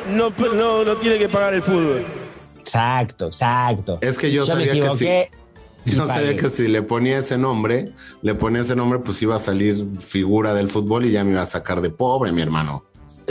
no, 0.10 0.34
no, 0.56 0.84
no 0.84 0.98
tiene 0.98 1.18
que 1.18 1.30
pagar 1.30 1.54
el 1.54 1.62
fútbol. 1.62 2.06
Exacto, 2.60 3.28
exacto. 3.28 4.00
Es 4.02 4.18
que 4.18 4.32
yo, 4.32 4.46
sabía 4.46 4.74
que 4.74 4.80
equivoqué. 4.80 5.32
si, 5.86 5.96
yo 5.96 6.06
sabía 6.06 6.36
que 6.36 6.50
si 6.50 6.68
le 6.68 6.82
ponía 6.82 7.20
ese 7.20 7.38
nombre, 7.38 7.94
le 8.22 8.36
ponía 8.36 8.62
ese 8.62 8.76
nombre, 8.76 9.00
pues 9.00 9.22
iba 9.22 9.38
a 9.38 9.40
salir 9.40 9.88
figura 10.00 10.54
del 10.54 10.68
fútbol 10.68 11.06
y 11.06 11.12
ya 11.12 11.24
me 11.24 11.32
iba 11.32 11.42
a 11.42 11.46
sacar 11.46 11.80
de 11.80 11.92
pobre, 11.92 12.34
mi 12.34 12.42
hermano. 12.42 12.84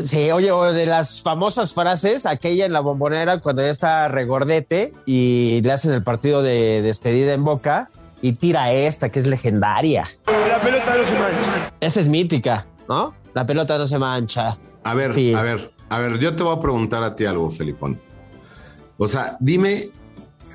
Sí, 0.03 0.31
oye, 0.31 0.51
o 0.53 0.73
de 0.73 0.85
las 0.87 1.23
famosas 1.23 1.73
frases, 1.73 2.27
aquella 2.27 2.67
en 2.67 2.73
la 2.73 2.81
bombonera 2.81 3.41
cuando 3.41 3.63
ya 3.63 3.71
está 3.71 4.09
regordete 4.09 4.93
y 5.07 5.61
le 5.63 5.73
hacen 5.73 5.93
el 5.93 6.03
partido 6.03 6.43
de 6.43 6.83
despedida 6.83 7.33
en 7.33 7.43
boca 7.45 7.89
y 8.21 8.33
tira 8.33 8.73
esta 8.73 9.09
que 9.09 9.19
es 9.19 9.27
legendaria. 9.27 10.07
La 10.49 10.61
pelota 10.61 10.97
no 10.97 11.05
se 11.05 11.15
mancha. 11.15 11.73
Esa 11.81 12.01
es 12.01 12.09
mítica, 12.09 12.67
¿no? 12.89 13.15
La 13.33 13.47
pelota 13.47 13.79
no 13.79 13.87
se 13.87 13.99
mancha. 13.99 14.59
A 14.85 14.95
ver, 14.95 15.15
Sí. 15.15 15.33
a 15.35 15.43
ver, 15.43 15.73
a 15.89 15.99
ver, 15.99 16.19
yo 16.19 16.37
te 16.37 16.43
voy 16.43 16.55
a 16.57 16.61
preguntar 16.61 17.03
a 17.03 17.17
ti 17.17 17.25
algo, 17.25 17.49
Felipón. 17.49 17.99
O 18.99 19.09
sea, 19.09 19.37
dime, 19.41 19.91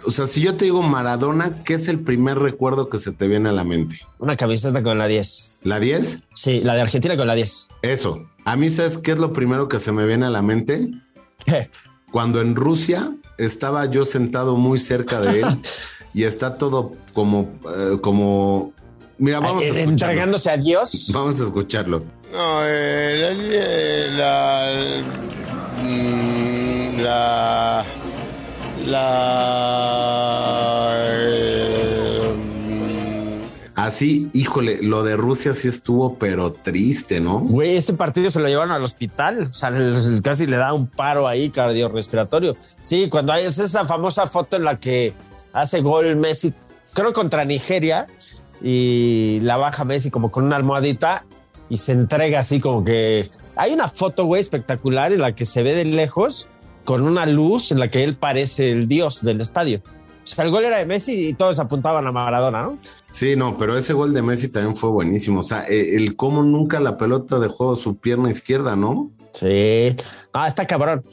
o 0.05 0.11
sea, 0.11 0.25
si 0.25 0.41
yo 0.41 0.55
te 0.55 0.65
digo 0.65 0.81
Maradona, 0.81 1.63
¿qué 1.63 1.75
es 1.75 1.87
el 1.87 1.99
primer 1.99 2.39
recuerdo 2.39 2.89
que 2.89 2.97
se 2.97 3.11
te 3.11 3.27
viene 3.27 3.49
a 3.49 3.51
la 3.51 3.63
mente? 3.63 3.97
Una 4.19 4.35
camiseta 4.35 4.81
con 4.81 4.97
la 4.97 5.07
10. 5.07 5.55
¿La 5.63 5.79
10? 5.79 6.27
Sí, 6.33 6.61
la 6.61 6.73
de 6.75 6.81
Argentina 6.81 7.15
con 7.17 7.27
la 7.27 7.35
10. 7.35 7.67
Eso. 7.83 8.25
A 8.45 8.55
mí, 8.55 8.69
¿sabes 8.69 8.97
qué 8.97 9.11
es 9.11 9.19
lo 9.19 9.33
primero 9.33 9.67
que 9.67 9.79
se 9.79 9.91
me 9.91 10.05
viene 10.05 10.25
a 10.25 10.29
la 10.29 10.41
mente? 10.41 10.89
¿Qué? 11.45 11.69
Cuando 12.11 12.41
en 12.41 12.55
Rusia 12.55 13.11
estaba 13.37 13.85
yo 13.85 14.03
sentado 14.05 14.55
muy 14.57 14.79
cerca 14.79 15.21
de 15.21 15.41
él 15.41 15.59
y 16.13 16.23
está 16.23 16.57
todo 16.57 16.93
como, 17.13 17.49
eh, 17.75 17.97
como, 18.01 18.73
mira, 19.17 19.39
vamos 19.39 19.61
a 19.61 19.65
Eh, 19.65 19.69
escucharlo. 19.69 19.91
Entregándose 19.91 20.49
a 20.51 20.57
Dios. 20.57 21.11
Vamos 21.13 21.39
a 21.39 21.43
escucharlo. 21.45 22.03
No, 22.33 22.59
eh, 22.63 24.07
la, 24.11 24.71
la, 24.71 25.03
mm, 25.83 26.99
la, 27.01 27.85
la, 30.01 30.91
eh, 30.95 31.20
Así, 33.91 34.29
híjole, 34.31 34.81
lo 34.81 35.03
de 35.03 35.17
Rusia 35.17 35.53
sí 35.53 35.67
estuvo, 35.67 36.15
pero 36.15 36.53
triste, 36.53 37.19
¿no? 37.19 37.39
Güey, 37.39 37.75
ese 37.75 37.93
partido 37.93 38.29
se 38.29 38.39
lo 38.39 38.47
llevaron 38.47 38.71
al 38.71 38.85
hospital. 38.85 39.47
O 39.49 39.51
sea, 39.51 39.69
casi 40.23 40.47
le 40.47 40.55
da 40.55 40.71
un 40.71 40.87
paro 40.87 41.27
ahí 41.27 41.49
cardiorrespiratorio. 41.49 42.55
Sí, 42.81 43.09
cuando 43.09 43.33
hay 43.33 43.43
es 43.43 43.59
esa 43.59 43.83
famosa 43.83 44.27
foto 44.27 44.55
en 44.55 44.63
la 44.63 44.79
que 44.79 45.11
hace 45.51 45.81
gol 45.81 46.15
Messi, 46.15 46.53
creo 46.93 47.11
contra 47.11 47.43
Nigeria, 47.43 48.07
y 48.61 49.39
la 49.41 49.57
baja 49.57 49.83
Messi 49.83 50.09
como 50.09 50.31
con 50.31 50.45
una 50.45 50.55
almohadita 50.55 51.25
y 51.67 51.75
se 51.75 51.91
entrega 51.91 52.39
así 52.39 52.61
como 52.61 52.85
que. 52.85 53.27
Hay 53.57 53.73
una 53.73 53.89
foto, 53.89 54.23
güey, 54.23 54.39
espectacular 54.39 55.11
en 55.11 55.19
la 55.19 55.35
que 55.35 55.45
se 55.45 55.63
ve 55.63 55.73
de 55.73 55.83
lejos 55.83 56.47
con 56.85 57.01
una 57.01 57.25
luz 57.25 57.73
en 57.73 57.79
la 57.81 57.89
que 57.89 58.05
él 58.05 58.15
parece 58.15 58.71
el 58.71 58.87
dios 58.87 59.21
del 59.21 59.41
estadio. 59.41 59.81
O 60.23 60.27
sea, 60.27 60.45
el 60.45 60.51
gol 60.51 60.65
era 60.65 60.77
de 60.77 60.85
Messi 60.85 61.29
y 61.29 61.33
todos 61.33 61.59
apuntaban 61.59 62.05
a 62.05 62.11
Maradona, 62.11 62.61
¿no? 62.61 62.77
Sí, 63.09 63.35
no, 63.35 63.57
pero 63.57 63.77
ese 63.77 63.93
gol 63.93 64.13
de 64.13 64.21
Messi 64.21 64.49
también 64.49 64.75
fue 64.75 64.89
buenísimo. 64.89 65.41
O 65.41 65.43
sea, 65.43 65.65
eh, 65.67 65.95
el 65.95 66.15
cómo 66.15 66.43
nunca 66.43 66.79
la 66.79 66.97
pelota 66.97 67.39
dejó 67.39 67.75
su 67.75 67.97
pierna 67.97 68.29
izquierda, 68.29 68.75
¿no? 68.75 69.11
Sí. 69.33 69.95
Ah, 70.33 70.47
está 70.47 70.67
cabrón. 70.67 71.03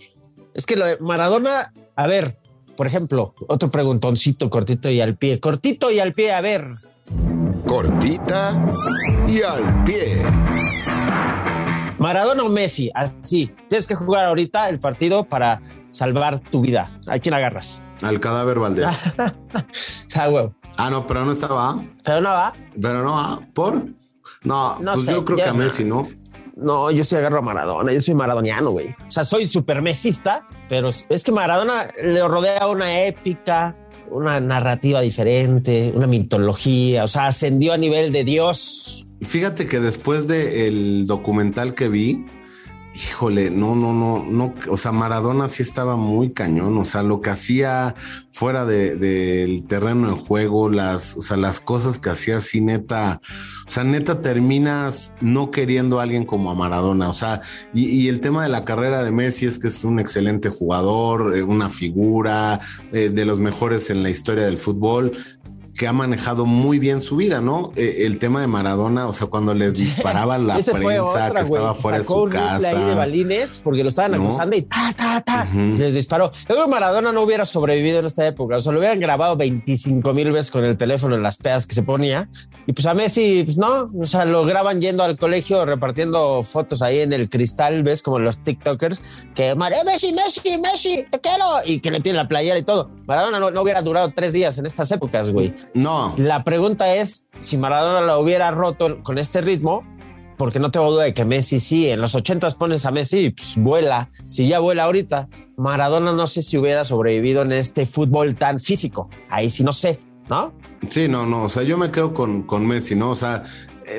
Es 0.55 0.67
que 0.67 0.77
lo 0.77 0.85
de 0.85 0.99
Maradona, 0.99 1.73
a 1.97 2.07
ver, 2.07 2.37
por 2.77 2.87
ejemplo, 2.87 3.35
otro 3.49 3.71
preguntoncito 3.71 4.51
cortito 4.51 4.91
y 4.91 5.01
al 5.01 5.17
pie. 5.17 5.41
Cortito 5.41 5.91
y 5.91 5.99
al 5.99 6.13
pie, 6.13 6.33
a 6.33 6.41
ver. 6.41 6.77
Cortita 7.67 8.63
y 9.27 9.43
al 9.43 9.85
pie. 9.85 10.78
Maradona 11.99 12.43
o 12.45 12.49
Messi, 12.49 12.91
así. 12.95 13.51
Tienes 13.69 13.87
que 13.87 13.95
jugar 13.95 14.27
ahorita 14.27 14.69
el 14.69 14.79
partido 14.79 15.25
para 15.25 15.61
salvar 15.89 16.41
tu 16.41 16.61
vida. 16.61 16.89
¿A 17.07 17.19
quién 17.19 17.35
agarras? 17.35 17.83
Al 18.03 18.21
cadáver 18.21 18.59
Valdés. 18.59 18.87
O 19.19 20.11
sea, 20.11 20.29
güey. 20.29 20.49
ah, 20.77 20.91
no, 20.91 21.07
pero 21.07 21.25
no 21.25 21.33
estaba. 21.33 21.71
¿ah? 21.71 21.83
Pero 22.05 22.21
no 22.21 22.29
va. 22.29 22.53
Pero 22.81 23.03
no, 23.03 23.19
¿ah? 23.19 23.41
¿por? 23.53 23.85
No, 24.45 24.79
No 24.79 24.93
pues 24.95 25.07
sé, 25.07 25.13
yo 25.13 25.25
creo 25.25 25.37
que 25.37 25.45
a 25.45 25.53
Messi, 25.53 25.85
¿no? 25.85 26.09
No, 26.57 26.91
yo 26.91 27.05
sí 27.05 27.15
agarro 27.17 27.39
a 27.39 27.43
Maradona. 27.43 27.93
Yo 27.93 28.01
soy 28.01 28.15
maradoniano, 28.15 28.71
güey. 28.71 28.89
O 28.89 29.11
sea, 29.11 29.23
soy 29.25 29.47
súper 29.47 29.81
mesista, 29.81 30.47
pero 30.69 30.89
es 30.89 31.25
que 31.25 31.31
Maradona 31.31 31.89
le 32.03 32.27
rodea 32.27 32.67
una 32.67 33.05
épica, 33.05 33.77
una 34.11 34.41
narrativa 34.41 35.01
diferente, 35.01 35.93
una 35.95 36.09
mitología. 36.09 37.05
O 37.05 37.09
sea, 37.09 37.29
ascendió 37.29 37.73
a 37.73 37.77
nivel 37.77 38.13
de 38.13 38.25
Dios. 38.25 39.08
Fíjate 39.21 39.67
que 39.67 39.81
después 39.81 40.29
del 40.29 41.07
documental 41.07 41.75
que 41.75 41.89
vi, 41.89 42.25
híjole, 42.95 43.51
no, 43.51 43.77
no, 43.77 43.93
no, 43.93 44.25
no, 44.25 44.55
o 44.71 44.77
sea, 44.77 44.91
Maradona 44.93 45.47
sí 45.47 45.63
estaba 45.63 45.97
muy 45.97 46.31
cañón, 46.33 46.77
o 46.79 46.85
sea, 46.85 47.03
lo 47.03 47.21
que 47.21 47.31
hacía 47.31 47.95
fuera 48.33 48.65
de- 48.65 48.97
del 48.97 49.65
terreno 49.69 50.09
de 50.09 50.15
juego, 50.15 50.69
las, 50.69 51.17
o 51.17 51.23
sea, 51.23 51.37
las 51.37 51.61
cosas 51.61 51.99
que 52.01 52.11
hacía 52.11 52.39
así 52.39 52.61
neta, 52.61 53.21
o 53.67 53.71
sea, 53.71 53.85
neta 53.85 54.21
terminas 54.21 55.15
no 55.21 55.51
queriendo 55.53 56.01
a 56.01 56.05
alguien 56.05 56.25
como 56.25 56.51
a 56.51 56.55
Maradona, 56.55 57.09
o 57.09 57.13
sea, 57.13 57.41
y, 57.73 57.85
y 57.87 58.09
el 58.09 58.21
tema 58.21 58.43
de 58.43 58.49
la 58.49 58.65
carrera 58.65 59.05
de 59.05 59.13
Messi 59.13 59.47
es 59.47 59.59
que 59.61 59.69
es 59.69 59.85
un 59.85 60.01
excelente 60.01 60.49
jugador, 60.49 61.37
eh, 61.37 61.43
una 61.43 61.69
figura 61.71 62.59
eh, 62.93 63.11
de 63.11 63.25
los 63.25 63.39
mejores 63.39 63.91
en 63.91 64.03
la 64.03 64.11
historia 64.11 64.45
del 64.45 64.59
fútbol, 64.59 65.13
que 65.79 65.87
ha 65.87 65.93
manejado 65.93 66.45
muy 66.45 66.79
bien 66.79 67.01
su 67.01 67.17
vida, 67.17 67.41
¿no? 67.41 67.71
Eh, 67.77 67.99
el 68.05 68.19
tema 68.19 68.41
de 68.41 68.49
Maradona, 68.49 69.07
o 69.07 69.13
sea, 69.13 69.29
cuando 69.29 69.55
les 69.55 69.75
disparaba 69.79 70.37
la 70.37 70.55
prensa 70.55 70.73
otra, 70.73 71.35
que 71.35 71.41
estaba 71.45 71.73
que 71.75 71.81
fuera 71.81 71.99
de 71.99 72.05
su 72.05 72.15
un 72.15 72.31
rifle 72.33 72.47
ahí 72.49 72.59
de 72.75 72.81
casa. 72.81 72.95
balines 72.97 73.61
porque 73.63 73.83
lo 73.85 73.89
estaban 73.89 74.11
No. 74.13 74.25
acusando 74.25 74.57
y 74.57 74.63
ta, 74.63 74.93
ta, 74.97 75.21
ta, 75.21 75.49
les 75.55 75.95
disparó. 75.95 76.33
Yo 76.33 76.47
creo 76.47 76.65
que 76.65 76.71
Maradona 76.71 77.13
no 77.13 77.23
hubiera 77.23 77.45
sobrevivido 77.45 78.01
en 78.01 78.07
esta 78.07 78.27
época. 78.27 78.57
O 78.57 78.61
sea, 78.61 78.73
lo 78.73 78.81
hubieran 78.81 78.99
grabado 78.99 79.37
25 79.37 80.13
mil 80.13 80.33
veces 80.33 80.51
con 80.51 80.65
el 80.65 80.77
teléfono 80.77 81.15
en 81.15 81.23
las 81.23 81.37
pedas 81.37 81.65
que 81.67 81.75
se 81.75 81.83
ponía. 81.85 82.29
Y 82.67 82.73
pues 82.73 82.85
a 82.87 82.95
Messi, 82.95 83.45
pues 83.45 83.57
no. 83.57 83.91
O 83.99 84.05
sea, 84.05 84.25
lo 84.25 84.45
graban 84.45 84.81
yendo 84.81 85.05
al 85.05 85.17
colegio 85.17 85.65
repartiendo 85.65 86.43
fotos 86.43 86.83
ahí 86.83 86.99
en 86.99 87.13
el 87.13 87.31
cristal, 87.31 87.85
ves 87.85 88.03
como 88.03 88.19
los 88.19 88.43
TikTokers 88.43 89.01
que 89.35 89.55
Messi, 89.55 90.13
Messi, 90.13 90.59
Messi, 90.59 91.07
te 91.11 91.21
quiero. 91.21 91.45
Y 91.65 91.79
que 91.81 91.93
le 91.93 92.01
tienen 92.01 92.17
la 92.17 92.27
playera 92.29 92.59
y 92.59 92.65
todo. 92.65 92.91
Maradona 93.07 93.39
no, 93.39 93.51
no 93.53 93.63
hubiera 93.63 93.81
durado 93.83 94.11
tres 94.15 94.33
días 94.33 94.59
en 94.59 94.67
estas 94.67 94.91
épocas, 94.91 95.31
güey. 95.31 95.55
No, 95.75 96.15
La 96.17 96.45
pregunta 96.45 96.95
es 96.95 97.27
si 97.39 97.59
Maradona 97.59 98.01
lo 98.01 98.19
hubiera 98.21 98.51
roto 98.51 99.03
con 99.03 99.19
este 99.19 99.41
ritmo, 99.41 99.85
porque 100.37 100.61
no 100.61 100.71
tengo 100.71 100.91
duda 100.91 101.05
de 101.05 101.13
que 101.13 101.25
Messi 101.25 101.61
sí, 101.61 101.89
en 101.89 102.01
los 102.01 102.15
80 102.15 102.49
pones 102.51 102.87
a 102.87 102.91
Messi 102.91 103.19
y 103.19 103.31
pues, 103.31 103.57
vuela, 103.57 104.09
si 104.29 104.47
ya 104.47 104.61
vuela 104.61 104.85
ahorita, 104.85 105.29
Maradona 105.57 106.13
no 106.13 106.27
sé 106.27 106.43
si 106.43 106.57
hubiera 106.57 106.85
sobrevivido 106.85 107.43
en 107.43 107.53
este 107.53 107.85
fútbol 107.87 108.37
tan 108.37 108.59
físico, 108.61 109.11
ahí 109.29 109.51
sí 109.51 109.65
no 109.65 109.73
sé, 109.73 109.99
¿no? 110.31 110.53
sí, 110.89 111.09
no, 111.09 111.27
no, 111.27 111.45
o 111.45 111.49
sea, 111.49 111.65
yo 111.65 111.77
me 111.77 111.91
quedo 111.91 112.15
con, 112.15 112.43
con 112.43 112.67
Messi, 112.67 112.95
¿no? 112.95 113.11
O 113.11 113.17
sea, 113.17 113.43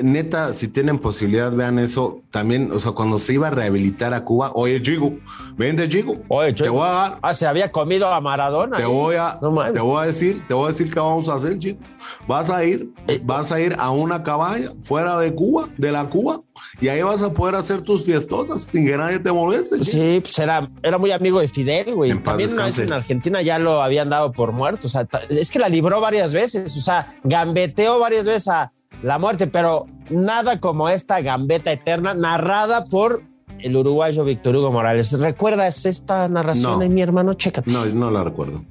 neta, 0.03 0.53
si 0.53 0.67
tienen 0.67 0.99
posibilidad, 0.99 1.51
vean 1.51 1.79
eso. 1.79 2.21
También, 2.31 2.71
o 2.71 2.79
sea, 2.79 2.91
cuando 2.91 3.17
se 3.17 3.33
iba 3.33 3.47
a 3.47 3.51
rehabilitar 3.51 4.13
a 4.13 4.23
Cuba, 4.23 4.51
oye, 4.53 4.81
Chico, 4.81 5.13
vente, 5.57 5.87
Chico, 5.89 6.13
Oye, 6.27 6.53
te 6.53 6.69
voy 6.69 6.83
a 6.87 6.91
dar, 6.91 7.19
Ah, 7.21 7.33
se 7.33 7.47
había 7.47 7.71
comido 7.71 8.07
a 8.07 8.21
Maradona. 8.21 8.77
te 8.77 8.83
¿eh? 8.83 8.85
voy 8.85 9.15
a, 9.15 9.39
No 9.41 9.71
te 9.71 9.79
voy 9.79 10.03
a 10.03 10.05
decir, 10.05 10.43
te 10.47 10.53
voy 10.53 10.65
a 10.65 10.67
decir 10.67 10.93
qué 10.93 10.99
vamos 10.99 11.27
a 11.29 11.35
hacer, 11.35 11.57
chico. 11.57 11.79
Vas 12.27 12.49
a 12.49 12.63
ir, 12.63 12.89
Eh, 13.07 13.19
vas 13.23 13.51
a 13.51 13.59
ir 13.59 13.75
a 13.79 13.89
una 13.91 14.21
cabaña 14.23 14.71
fuera 14.81 15.17
de 15.17 15.33
Cuba, 15.33 15.69
de 15.77 15.91
la 15.91 16.07
Cuba, 16.09 16.41
y 16.79 16.87
ahí 16.89 17.01
vas 17.01 17.23
a 17.23 17.33
poder 17.33 17.55
hacer 17.55 17.81
tus 17.81 18.03
fiestotas 18.05 18.67
sin 18.71 18.85
que 18.85 18.95
nadie 18.95 19.17
te 19.19 19.31
moleste. 19.31 19.79
chico. 19.79 19.91
Sí, 19.97 20.19
pues 20.21 20.37
era, 20.37 20.69
era 20.83 20.97
muy 20.99 21.11
amigo 21.11 21.39
de 21.39 21.47
Fidel, 21.47 21.95
güey. 21.95 22.13
También 22.19 22.53
una 22.53 22.65
vez 22.65 22.77
en 22.79 22.93
Argentina 22.93 23.41
ya 23.41 23.57
lo 23.57 23.81
habían 23.81 24.09
dado 24.09 24.31
por 24.31 24.51
muerto. 24.51 24.85
O 24.87 24.89
sea, 24.89 25.07
es 25.29 25.49
que 25.49 25.57
la 25.59 25.67
libró 25.69 25.99
varias 25.99 26.33
veces. 26.33 26.75
O 26.77 26.79
sea, 26.79 27.15
gambeteó 27.23 27.99
varias 27.99 28.27
veces 28.27 28.47
a 28.49 28.71
la 29.03 29.17
muerte, 29.17 29.47
pero 29.47 29.85
nada 30.09 30.59
como 30.59 30.89
esta 30.89 31.21
gambeta 31.21 31.71
eterna 31.71 32.13
narrada 32.13 32.83
por 32.83 33.21
el 33.59 33.75
uruguayo 33.75 34.23
Víctor 34.23 34.55
Hugo 34.55 34.71
Morales. 34.71 35.17
¿Recuerdas 35.19 35.85
esta 35.85 36.27
narración 36.29 36.73
No. 36.73 36.79
de 36.79 36.89
mi 36.89 37.01
hermano? 37.01 37.33
Chécate. 37.33 37.71
No, 37.71 37.85
no 37.85 38.11
la 38.11 38.23
recuerdo. 38.23 38.61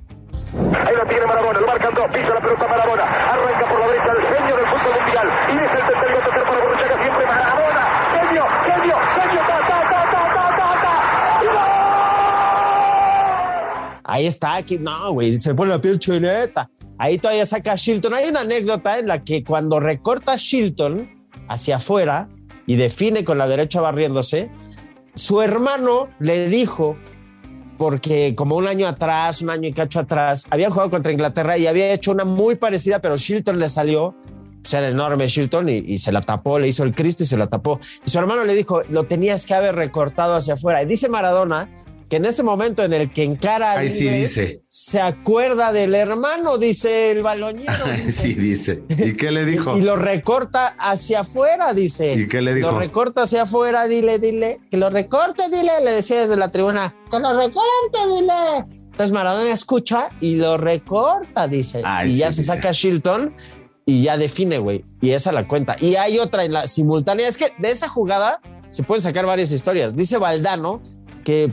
Ahí 0.54 0.94
lo 0.96 1.04
tiene 1.06 1.26
Marabona, 1.26 1.60
lo 1.60 1.66
marcan 1.66 1.94
dos, 1.94 2.06
pisa 2.08 2.32
la 2.34 2.40
pelota 2.40 2.66
Marabona, 2.66 3.02
arranca 3.04 3.68
por 3.68 3.78
la 3.80 3.86
derecha 3.86 4.12
el 4.12 4.22
genio 4.36 4.56
del 4.56 4.64
fútbol 4.66 4.94
mundial, 5.02 5.28
y 5.48 5.52
es 5.56 5.60
el 5.60 5.68
tercero 5.86 6.18
a 6.18 6.24
tocar 6.24 6.44
para 6.44 6.60
Borruchaga 6.64 6.96
siempre 7.02 7.26
Marabona, 7.26 7.82
genio, 8.14 8.44
genio, 8.64 8.96
genio, 9.14 9.40
ta, 9.46 9.58
ta, 9.60 9.78
ta, 9.90 10.00
ta, 10.08 10.22
ta, 10.34 10.44
ta, 10.56 10.68
ta, 10.82 10.92
gol. 11.44 11.58
Ahí 14.04 14.26
está, 14.26 14.54
aquí, 14.56 14.78
no, 14.78 15.12
güey, 15.12 15.32
se 15.32 15.54
pone 15.54 15.70
la 15.70 15.80
piel 15.80 15.98
chuleta. 15.98 16.68
Ahí 16.98 17.18
todavía 17.18 17.46
saca 17.46 17.72
a 17.72 17.76
Shilton. 17.76 18.12
Hay 18.14 18.28
una 18.28 18.40
anécdota 18.40 18.98
en 18.98 19.06
la 19.06 19.22
que 19.22 19.44
cuando 19.44 19.78
recorta 19.78 20.32
a 20.32 20.36
Shilton 20.36 21.08
hacia 21.48 21.76
afuera 21.76 22.28
y 22.66 22.76
define 22.76 23.24
con 23.24 23.38
la 23.38 23.46
derecha 23.46 23.80
barriéndose, 23.80 24.50
su 25.14 25.40
hermano 25.40 26.08
le 26.18 26.48
dijo, 26.48 26.96
porque 27.78 28.34
como 28.34 28.56
un 28.56 28.66
año 28.66 28.88
atrás, 28.88 29.40
un 29.40 29.50
año 29.50 29.68
y 29.68 29.72
cacho 29.72 30.00
atrás, 30.00 30.46
había 30.50 30.70
jugado 30.70 30.90
contra 30.90 31.12
Inglaterra 31.12 31.56
y 31.56 31.66
había 31.68 31.92
hecho 31.92 32.10
una 32.10 32.24
muy 32.24 32.56
parecida, 32.56 33.00
pero 33.00 33.16
Shilton 33.16 33.58
le 33.60 33.68
salió, 33.68 34.06
o 34.06 34.14
sea, 34.62 34.80
el 34.80 34.92
enorme 34.92 35.28
Shilton, 35.28 35.68
y, 35.68 35.76
y 35.76 35.98
se 35.98 36.10
la 36.10 36.20
tapó, 36.20 36.58
le 36.58 36.66
hizo 36.66 36.82
el 36.82 36.94
Cristo 36.94 37.22
y 37.22 37.26
se 37.26 37.38
la 37.38 37.46
tapó. 37.46 37.78
Y 38.04 38.10
su 38.10 38.18
hermano 38.18 38.44
le 38.44 38.56
dijo, 38.56 38.82
lo 38.90 39.04
tenías 39.04 39.46
que 39.46 39.54
haber 39.54 39.76
recortado 39.76 40.34
hacia 40.34 40.54
afuera. 40.54 40.82
Y 40.82 40.86
dice 40.86 41.08
Maradona 41.08 41.70
que 42.08 42.16
en 42.16 42.24
ese 42.24 42.42
momento 42.42 42.82
en 42.84 42.92
el 42.92 43.12
que 43.12 43.22
encara 43.22 43.72
Ahí 43.72 43.88
sí 43.88 44.08
dice. 44.08 44.62
se 44.68 45.00
acuerda 45.00 45.72
del 45.72 45.94
hermano, 45.94 46.56
dice 46.56 47.10
el 47.10 47.22
balonero. 47.22 47.72
Ay, 47.84 48.10
sí, 48.12 48.34
dice. 48.34 48.82
¿Y 48.88 49.14
qué 49.14 49.30
le 49.30 49.44
dijo? 49.44 49.76
Y 49.76 49.82
lo 49.82 49.96
recorta 49.96 50.74
hacia 50.78 51.20
afuera, 51.20 51.74
dice. 51.74 52.12
¿Y 52.12 52.26
qué 52.26 52.40
le 52.40 52.54
dijo? 52.54 52.70
Lo 52.70 52.78
recorta 52.78 53.22
hacia 53.22 53.42
afuera, 53.42 53.86
dile, 53.86 54.18
dile. 54.18 54.60
Que 54.70 54.78
lo 54.78 54.88
recorte, 54.90 55.42
dile. 55.50 55.70
Le 55.84 55.92
decía 55.92 56.22
desde 56.22 56.36
la 56.36 56.50
tribuna. 56.50 56.94
Que 57.10 57.18
lo 57.18 57.34
recorte, 57.36 57.98
dile. 58.16 58.78
Entonces 58.90 59.12
Maradona 59.12 59.52
escucha 59.52 60.08
y 60.20 60.36
lo 60.36 60.56
recorta, 60.56 61.46
dice. 61.46 61.82
Ay, 61.84 62.12
y 62.12 62.16
ya 62.16 62.32
se 62.32 62.42
saca 62.42 62.72
Shilton 62.72 63.34
y 63.86 64.02
ya 64.02 64.16
define, 64.16 64.58
güey. 64.58 64.84
Y 65.00 65.10
esa 65.10 65.30
la 65.30 65.46
cuenta. 65.46 65.76
Y 65.78 65.94
hay 65.96 66.18
otra 66.18 66.44
en 66.44 66.52
la 66.52 66.66
simultánea. 66.66 67.28
Es 67.28 67.36
que 67.36 67.52
de 67.58 67.70
esa 67.70 67.88
jugada 67.88 68.40
se 68.68 68.82
pueden 68.82 69.02
sacar 69.02 69.24
varias 69.26 69.52
historias. 69.52 69.94
Dice 69.94 70.18
Valdano 70.18 70.82
que 71.22 71.52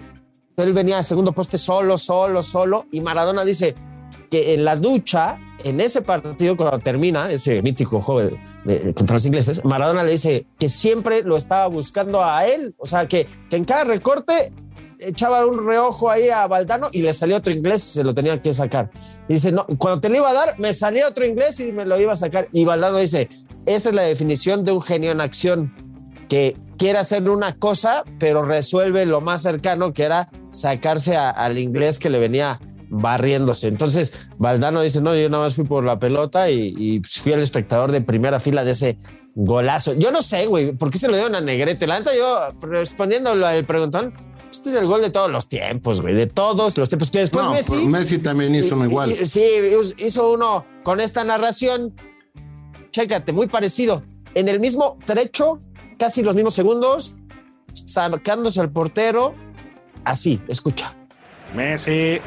él 0.57 0.73
venía 0.73 0.97
a 0.99 1.03
segundo 1.03 1.31
poste 1.31 1.57
solo, 1.57 1.97
solo, 1.97 2.41
solo. 2.43 2.85
Y 2.91 3.01
Maradona 3.01 3.43
dice 3.45 3.75
que 4.31 4.53
en 4.53 4.65
la 4.65 4.75
ducha, 4.75 5.37
en 5.63 5.79
ese 5.81 6.01
partido, 6.01 6.55
cuando 6.57 6.79
termina, 6.79 7.31
ese 7.31 7.61
mítico 7.61 7.99
de- 8.19 8.39
de- 8.65 8.93
contra 8.93 9.15
los 9.15 9.25
ingleses, 9.25 9.63
Maradona 9.65 10.03
le 10.03 10.11
dice 10.11 10.45
que 10.59 10.69
siempre 10.69 11.23
lo 11.23 11.37
estaba 11.37 11.67
buscando 11.67 12.23
a 12.23 12.45
él. 12.45 12.73
O 12.77 12.85
sea, 12.85 13.07
que, 13.07 13.27
que 13.49 13.55
en 13.55 13.65
cada 13.65 13.83
recorte 13.83 14.51
echaba 14.97 15.45
un 15.45 15.65
reojo 15.67 16.09
ahí 16.09 16.29
a 16.29 16.47
Valdano 16.47 16.87
y 16.91 17.01
le 17.01 17.11
salió 17.13 17.35
otro 17.37 17.51
inglés 17.53 17.85
y 17.87 17.91
se 17.99 18.03
lo 18.03 18.13
tenía 18.13 18.41
que 18.41 18.53
sacar. 18.53 18.89
Y 19.27 19.33
dice, 19.33 19.51
no, 19.51 19.65
cuando 19.77 19.99
te 20.01 20.09
lo 20.09 20.15
iba 20.17 20.29
a 20.29 20.33
dar, 20.33 20.57
me 20.59 20.71
salía 20.73 21.07
otro 21.07 21.25
inglés 21.25 21.59
y 21.59 21.71
me 21.73 21.85
lo 21.85 21.99
iba 21.99 22.13
a 22.13 22.15
sacar. 22.15 22.47
Y 22.51 22.63
Valdano 22.65 22.97
dice, 22.97 23.29
esa 23.65 23.89
es 23.89 23.95
la 23.95 24.03
definición 24.03 24.63
de 24.63 24.71
un 24.71 24.81
genio 24.81 25.11
en 25.11 25.19
acción, 25.21 25.73
que 26.29 26.55
quiere 26.77 26.99
hacer 26.99 27.29
una 27.29 27.57
cosa, 27.57 28.03
pero 28.19 28.43
resuelve 28.43 29.05
lo 29.05 29.21
más 29.21 29.41
cercano, 29.41 29.93
que 29.93 30.03
era 30.03 30.29
sacarse 30.51 31.15
a- 31.15 31.29
al 31.29 31.57
inglés 31.57 31.99
que 31.99 32.09
le 32.09 32.19
venía 32.19 32.59
barriéndose. 32.89 33.67
Entonces, 33.67 34.27
Valdano 34.37 34.81
dice, 34.81 35.01
no, 35.01 35.15
yo 35.15 35.27
nada 35.29 35.43
más 35.43 35.55
fui 35.55 35.65
por 35.65 35.83
la 35.83 35.97
pelota 35.99 36.49
y, 36.51 36.73
y 36.77 37.01
fui 37.03 37.33
el 37.33 37.39
espectador 37.41 37.91
de 37.91 38.01
primera 38.01 38.39
fila 38.39 38.63
de 38.63 38.71
ese 38.71 38.97
golazo. 39.33 39.93
Yo 39.95 40.11
no 40.11 40.21
sé, 40.21 40.45
güey, 40.45 40.71
¿por 40.73 40.91
qué 40.91 40.97
se 40.97 41.07
lo 41.07 41.13
dieron 41.15 41.35
a 41.35 41.41
Negrete? 41.41 41.87
La 41.87 41.99
neta, 41.99 42.15
yo 42.15 42.47
respondiendo 42.61 43.31
al 43.31 43.65
preguntón, 43.65 44.13
este 44.51 44.69
es 44.69 44.75
el 44.75 44.85
gol 44.85 45.01
de 45.01 45.09
todos 45.09 45.29
los 45.29 45.49
tiempos, 45.49 46.01
güey, 46.01 46.13
de 46.13 46.27
todos 46.27 46.77
los 46.77 46.87
tiempos. 46.87 47.11
Que 47.11 47.19
después 47.19 47.43
no, 47.43 47.51
Messi... 47.53 47.75
Messi 47.75 48.19
también 48.19 48.55
hizo 48.55 48.75
uno 48.75 48.85
igual. 48.85 49.13
Sí, 49.25 49.43
hizo 49.97 50.31
uno 50.31 50.65
con 50.83 51.01
esta 51.01 51.23
narración. 51.25 51.93
Chécate, 52.91 53.33
muy 53.33 53.47
parecido. 53.47 54.03
En 54.35 54.47
el 54.47 54.59
mismo 54.59 54.97
trecho, 55.05 55.59
casi 55.97 56.23
los 56.23 56.35
mismos 56.35 56.53
segundos, 56.53 57.17
sacándose 57.73 58.59
al 58.61 58.69
portero. 58.71 59.35
Así, 60.03 60.41
escucha. 60.47 60.95
Messi 61.53 62.19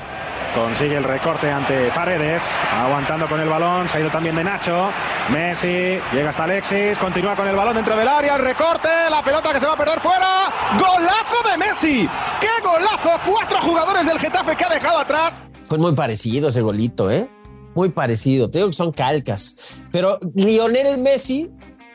consigue 0.54 0.96
el 0.96 1.04
recorte 1.04 1.50
ante 1.50 1.90
Paredes, 1.90 2.50
aguantando 2.72 3.26
con 3.26 3.40
el 3.40 3.48
balón, 3.48 3.88
se 3.88 3.98
ha 3.98 4.00
ido 4.00 4.10
también 4.10 4.34
de 4.34 4.44
Nacho. 4.44 4.90
Messi 5.30 5.98
llega 6.12 6.30
hasta 6.30 6.44
Alexis, 6.44 6.98
continúa 6.98 7.36
con 7.36 7.46
el 7.46 7.54
balón 7.54 7.74
dentro 7.74 7.96
del 7.96 8.08
área, 8.08 8.36
el 8.36 8.42
recorte, 8.42 8.88
la 9.10 9.22
pelota 9.22 9.52
que 9.52 9.60
se 9.60 9.66
va 9.66 9.74
a 9.74 9.76
perder 9.76 10.00
fuera. 10.00 10.52
¡Golazo 10.78 11.48
de 11.50 11.58
Messi! 11.58 12.08
¡Qué 12.40 12.48
golazo! 12.62 13.10
Cuatro 13.26 13.60
jugadores 13.60 14.06
del 14.06 14.18
Getafe 14.18 14.56
que 14.56 14.64
ha 14.64 14.70
dejado 14.70 14.98
atrás. 14.98 15.42
Fue 15.64 15.78
muy 15.78 15.94
parecido 15.94 16.48
ese 16.48 16.62
golito, 16.62 17.10
¿eh? 17.10 17.28
Muy 17.74 17.90
parecido. 17.90 18.50
Te 18.50 18.58
digo 18.58 18.70
que 18.70 18.74
son 18.74 18.92
calcas. 18.92 19.60
Pero 19.92 20.18
Lionel 20.34 20.98
Messi 20.98 21.50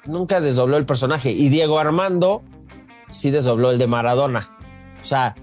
nunca 0.05 0.39
desdobló 0.41 0.77
el 0.77 0.85
personaje 0.85 1.31
y 1.31 1.49
Diego 1.49 1.79
Armando 1.79 2.43
sí 3.09 3.31
desdobló 3.31 3.71
el 3.71 3.77
de 3.77 3.87
Maradona. 3.87 4.49
O 5.01 5.05
sea, 5.05 5.35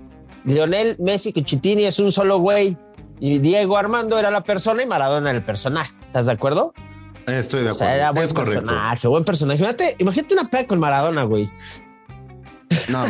Lionel 0.45 0.97
Messi 0.99 1.33
Cuchitini 1.33 1.85
es 1.85 1.99
un 1.99 2.11
solo 2.13 2.39
güey 2.39 2.77
y 3.21 3.39
Diego 3.39 3.77
Armando 3.77 4.19
era 4.19 4.31
la 4.31 4.43
persona 4.43 4.83
y 4.83 4.87
Maradona 4.87 5.31
era 5.31 5.39
el 5.39 5.45
personaje. 5.45 5.93
¿Estás 6.07 6.27
de 6.27 6.33
acuerdo? 6.33 6.73
Estoy 7.27 7.63
de 7.63 7.71
O 7.71 7.75
sea, 7.75 7.87
acuerdo. 7.89 7.97
era 8.03 8.11
buen 8.13 8.25
es 8.25 8.33
correcto. 8.33 8.61
personaje, 8.67 9.09
buen 9.09 9.25
personaje. 9.25 9.59
Imagínate, 9.63 9.97
imagínate 9.99 10.35
una 10.35 10.49
pega 10.51 10.67
con 10.67 10.81
Maradona, 10.81 11.23
güey. 11.25 11.51
No, 12.89 13.05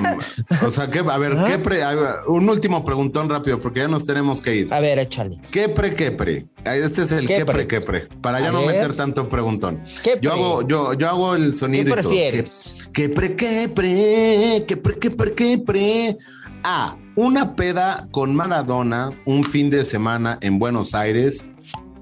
o 0.66 0.70
sea, 0.70 0.90
que, 0.90 0.98
a 1.00 1.18
ver, 1.18 1.37
¿qué 1.46 1.59
pre- 1.59 1.83
un 2.28 2.48
último 2.48 2.85
preguntón 2.85 3.28
rápido, 3.30 3.61
porque 3.61 3.80
ya 3.80 3.88
nos 3.88 4.04
tenemos 4.06 4.40
que 4.40 4.56
ir. 4.56 4.74
A 4.74 4.80
ver, 4.80 4.98
échale. 4.98 5.38
¿Qué 5.50 5.68
pre, 5.68 5.94
qué 5.94 6.11
pre? 6.11 6.46
Este 6.64 7.02
es 7.02 7.12
el 7.12 7.26
¿Qué 7.26 7.37
qué 7.38 7.46
pre, 7.46 7.66
qué 7.66 7.80
pre. 7.80 8.09
Para 8.20 8.40
ya 8.40 8.50
no 8.52 8.62
meter 8.62 8.94
tanto 8.94 9.28
preguntón. 9.28 9.80
¿Qué 10.02 10.18
Yo 10.20 10.33
hago, 10.33 10.66
yo, 10.66 10.94
yo 10.94 11.09
hago 11.09 11.35
el 11.35 11.56
sonido. 11.56 11.85
¿Qué 11.87 11.92
prefieres? 11.92 12.76
¿Qué, 12.92 13.09
qué 13.09 13.09
pre, 13.14 13.37
qué 13.37 13.68
pre? 13.74 14.64
¿Qué 14.66 14.76
pre, 14.76 14.98
qué 14.98 15.11
pre, 15.11 15.33
qué 15.33 15.59
pre? 15.59 16.18
A. 16.62 16.96
Una 17.16 17.54
peda 17.56 18.06
con 18.12 18.35
Maradona 18.35 19.11
un 19.26 19.44
fin 19.44 19.68
de 19.68 19.85
semana 19.85 20.38
en 20.40 20.59
Buenos 20.59 20.94
Aires 20.94 21.44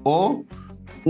o 0.03 0.43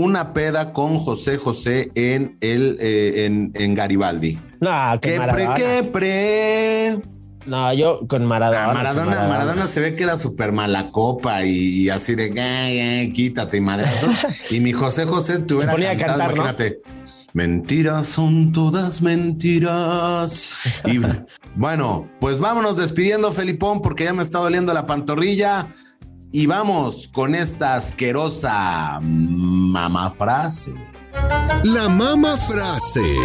una 0.02 0.32
peda 0.32 0.72
con 0.72 0.98
José 0.98 1.36
José 1.36 1.90
en 1.94 2.36
el 2.40 2.76
eh, 2.80 3.26
en, 3.26 3.52
en 3.54 3.74
Garibaldi. 3.74 4.38
No, 4.60 4.70
¿Qué 5.00 5.10
pre, 5.10 5.18
Maradona. 5.18 5.54
qué 5.54 5.82
pre? 5.84 6.98
No, 7.46 7.72
yo 7.72 8.00
con 8.06 8.26
Maradona. 8.26 8.62
Ah, 8.62 8.66
con 8.66 8.74
Maradona, 8.74 9.28
Maradona 9.28 9.66
se 9.66 9.80
ve 9.80 9.94
que 9.96 10.04
era 10.04 10.16
súper 10.18 10.52
mala 10.52 10.90
copa 10.90 11.44
y, 11.44 11.82
y 11.82 11.88
así 11.90 12.14
de 12.14 12.30
"Ay, 12.40 12.78
ay, 12.78 13.12
quítate 13.12 13.56
y 13.56 13.60
madrazos. 13.60 14.14
y 14.50 14.60
mi 14.60 14.72
José 14.72 15.04
José 15.06 15.40
te 15.40 15.54
hubiera 15.54 15.72
ponía 15.72 15.90
a 15.92 15.96
cantar, 15.96 16.28
¿no? 16.28 16.36
imagínate. 16.36 16.80
Mentiras 17.32 18.06
son 18.08 18.52
todas 18.52 19.02
mentiras. 19.02 20.58
Y 20.84 20.98
bueno, 21.56 22.08
pues 22.20 22.38
vámonos 22.38 22.76
despidiendo, 22.76 23.32
Felipón, 23.32 23.82
porque 23.82 24.04
ya 24.04 24.12
me 24.12 24.22
está 24.22 24.38
doliendo 24.38 24.74
la 24.74 24.86
pantorrilla. 24.86 25.68
Y 26.32 26.46
vamos 26.46 27.08
con 27.12 27.34
esta 27.34 27.74
asquerosa 27.74 29.00
mamá 29.70 30.10
frase. 30.10 30.74
La 31.62 31.88
mama 31.88 32.36
frase. 32.36 33.16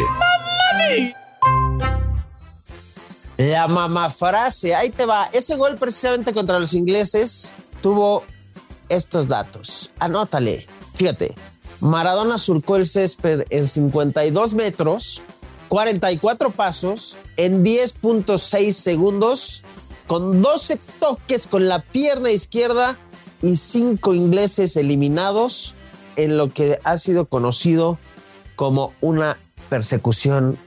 La 3.38 3.68
mamá 3.68 4.10
frase, 4.12 4.76
ahí 4.76 4.92
te 4.92 5.06
va. 5.06 5.28
Ese 5.34 5.56
gol 5.56 5.76
precisamente 5.76 6.34
contra 6.34 6.60
los 6.60 6.74
ingleses 6.74 7.54
tuvo 7.82 8.24
estos 8.90 9.28
datos. 9.28 9.92
Anótale. 9.98 10.68
Fíjate, 10.94 11.34
Maradona 11.80 12.38
surcó 12.38 12.76
el 12.76 12.86
césped 12.86 13.46
en 13.50 13.68
52 13.68 14.54
metros, 14.54 15.24
44 15.70 16.52
pasos, 16.52 17.18
en 17.38 17.66
10.6 17.66 18.72
segundos, 18.72 19.64
con 20.06 20.44
12 20.44 20.80
toques 21.00 21.48
con 21.48 21.68
la 21.68 21.82
pierna 21.82 22.30
izquierda 22.30 22.98
y 23.42 23.56
5 23.56 24.14
ingleses 24.14 24.78
eliminados 24.78 25.76
en 26.16 26.38
lo 26.38 26.50
que 26.50 26.80
ha 26.84 26.98
sido 26.98 27.26
conocido 27.26 27.98
como 28.56 28.94
una 29.02 29.38
persecución 29.70 30.58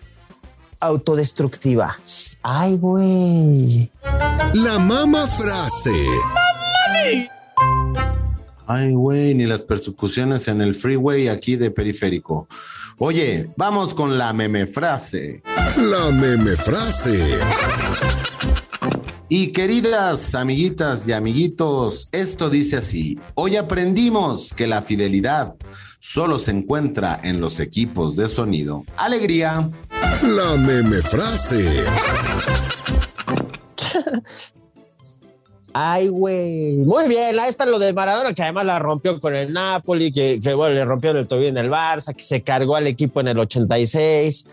autodestructiva. 0.80 1.96
Ay, 2.42 2.76
güey. 2.76 3.90
La 4.54 4.78
mama 4.78 5.26
frase. 5.26 6.06
Ay, 8.66 8.92
güey, 8.92 9.34
ni 9.34 9.46
las 9.46 9.62
persecuciones 9.62 10.46
en 10.48 10.60
el 10.60 10.74
freeway 10.74 11.28
aquí 11.28 11.56
de 11.56 11.70
periférico. 11.70 12.48
Oye, 12.98 13.48
vamos 13.56 13.94
con 13.94 14.18
la 14.18 14.32
meme 14.32 14.66
frase. 14.66 15.42
La 15.76 16.10
meme 16.10 16.56
frase. 16.56 17.38
Y 19.30 19.52
queridas 19.52 20.34
amiguitas 20.34 21.06
y 21.06 21.12
amiguitos, 21.12 22.08
esto 22.12 22.48
dice 22.48 22.78
así. 22.78 23.18
Hoy 23.34 23.56
aprendimos 23.56 24.54
que 24.54 24.66
la 24.66 24.80
fidelidad 24.80 25.54
solo 25.98 26.38
se 26.38 26.52
encuentra 26.52 27.20
en 27.22 27.38
los 27.38 27.60
equipos 27.60 28.16
de 28.16 28.26
sonido. 28.26 28.84
Alegría. 28.96 29.68
La 30.22 30.56
meme 30.56 31.02
frase. 31.02 31.84
Ay, 35.74 36.08
güey. 36.08 36.78
Muy 36.78 37.08
bien, 37.08 37.38
ahí 37.38 37.50
está 37.50 37.66
lo 37.66 37.78
de 37.78 37.92
Maradona, 37.92 38.32
que 38.32 38.42
además 38.42 38.64
la 38.64 38.78
rompió 38.78 39.20
con 39.20 39.34
el 39.34 39.52
Napoli, 39.52 40.10
que, 40.10 40.40
que 40.42 40.54
bueno, 40.54 40.74
le 40.74 40.86
rompió 40.86 41.10
el 41.10 41.28
tobillo 41.28 41.48
en 41.48 41.58
el 41.58 41.70
Barça, 41.70 42.14
que 42.16 42.22
se 42.22 42.42
cargó 42.42 42.76
al 42.76 42.86
equipo 42.86 43.20
en 43.20 43.28
el 43.28 43.38
86. 43.38 44.48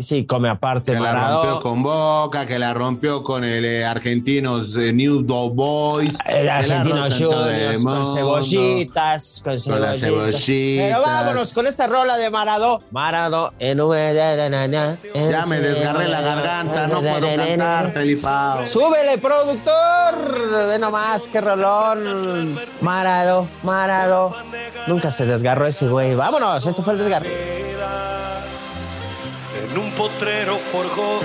Sí, 0.00 0.26
come 0.26 0.48
aparte 0.48 0.92
Que 0.92 0.98
la 1.00 1.30
rompió 1.30 1.60
con 1.60 1.82
Boca, 1.82 2.46
que 2.46 2.58
la 2.58 2.74
rompió 2.74 3.22
con 3.22 3.44
el 3.44 3.64
eh, 3.64 3.84
Argentinos 3.84 4.74
eh, 4.76 4.92
New 4.92 5.22
Dog 5.22 5.54
Boys. 5.54 6.16
El 6.26 6.34
que 6.36 6.44
la 6.44 6.56
argentino 6.56 7.06
el 7.06 7.12
Juniors, 7.12 7.84
con 7.84 8.16
cebollitas, 8.16 9.40
con 9.44 9.56
Con 9.56 9.80
las 9.80 10.00
cebollitas. 10.00 10.40
cebollitas. 10.44 10.86
Pero 10.88 11.02
vámonos 11.02 11.54
con 11.54 11.66
esta 11.66 11.86
rola 11.86 12.16
de 12.16 12.30
Marado. 12.30 12.82
Marado 12.90 13.52
en 13.58 13.78
Ya 13.78 15.46
me 15.46 15.60
desgarré 15.60 16.08
la 16.08 16.20
garganta, 16.20 16.86
no 16.88 17.00
puedo 17.00 17.36
cantar, 17.36 17.92
Felipao. 17.92 18.66
Súbele, 18.66 19.18
productor. 19.18 20.66
Ve 20.68 20.78
nomás, 20.78 21.28
qué 21.28 21.40
rolón. 21.40 22.58
Marado, 22.80 23.46
Marado. 23.62 24.34
Nunca 24.86 25.10
se 25.10 25.26
desgarró 25.26 25.66
ese 25.66 25.88
güey. 25.88 26.14
Vámonos, 26.14 26.66
esto 26.66 26.82
fue 26.82 26.94
el 26.94 26.98
desgarre. 26.98 27.63
Potrero 29.96 30.58
forjó 30.72 31.20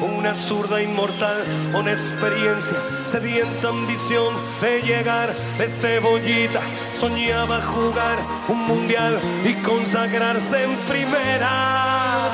una 0.00 0.34
zurda 0.34 0.80
inmortal, 0.80 1.42
una 1.74 1.92
experiencia, 1.92 2.76
sedienta 3.04 3.68
ambición 3.68 4.34
de 4.60 4.80
llegar 4.82 5.34
de 5.58 5.68
cebollita. 5.68 6.60
Soñaba 6.98 7.60
jugar 7.62 8.18
un 8.48 8.66
mundial 8.66 9.18
y 9.44 9.54
consagrarse 9.62 10.64
en 10.64 10.76
primera. 10.88 12.30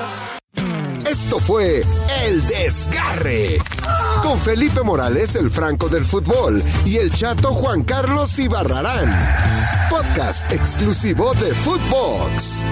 Esto 1.06 1.40
fue 1.40 1.82
El 2.26 2.46
Desgarre. 2.46 3.58
Con 4.22 4.38
Felipe 4.38 4.82
Morales, 4.82 5.36
el 5.36 5.50
Franco 5.50 5.88
del 5.88 6.04
Fútbol, 6.04 6.62
y 6.84 6.96
el 6.96 7.10
chato 7.10 7.54
Juan 7.54 7.82
Carlos 7.84 8.38
Ibarrarán. 8.38 9.10
Podcast 9.88 10.52
exclusivo 10.52 11.32
de 11.34 11.54
Footbox. 11.54 12.62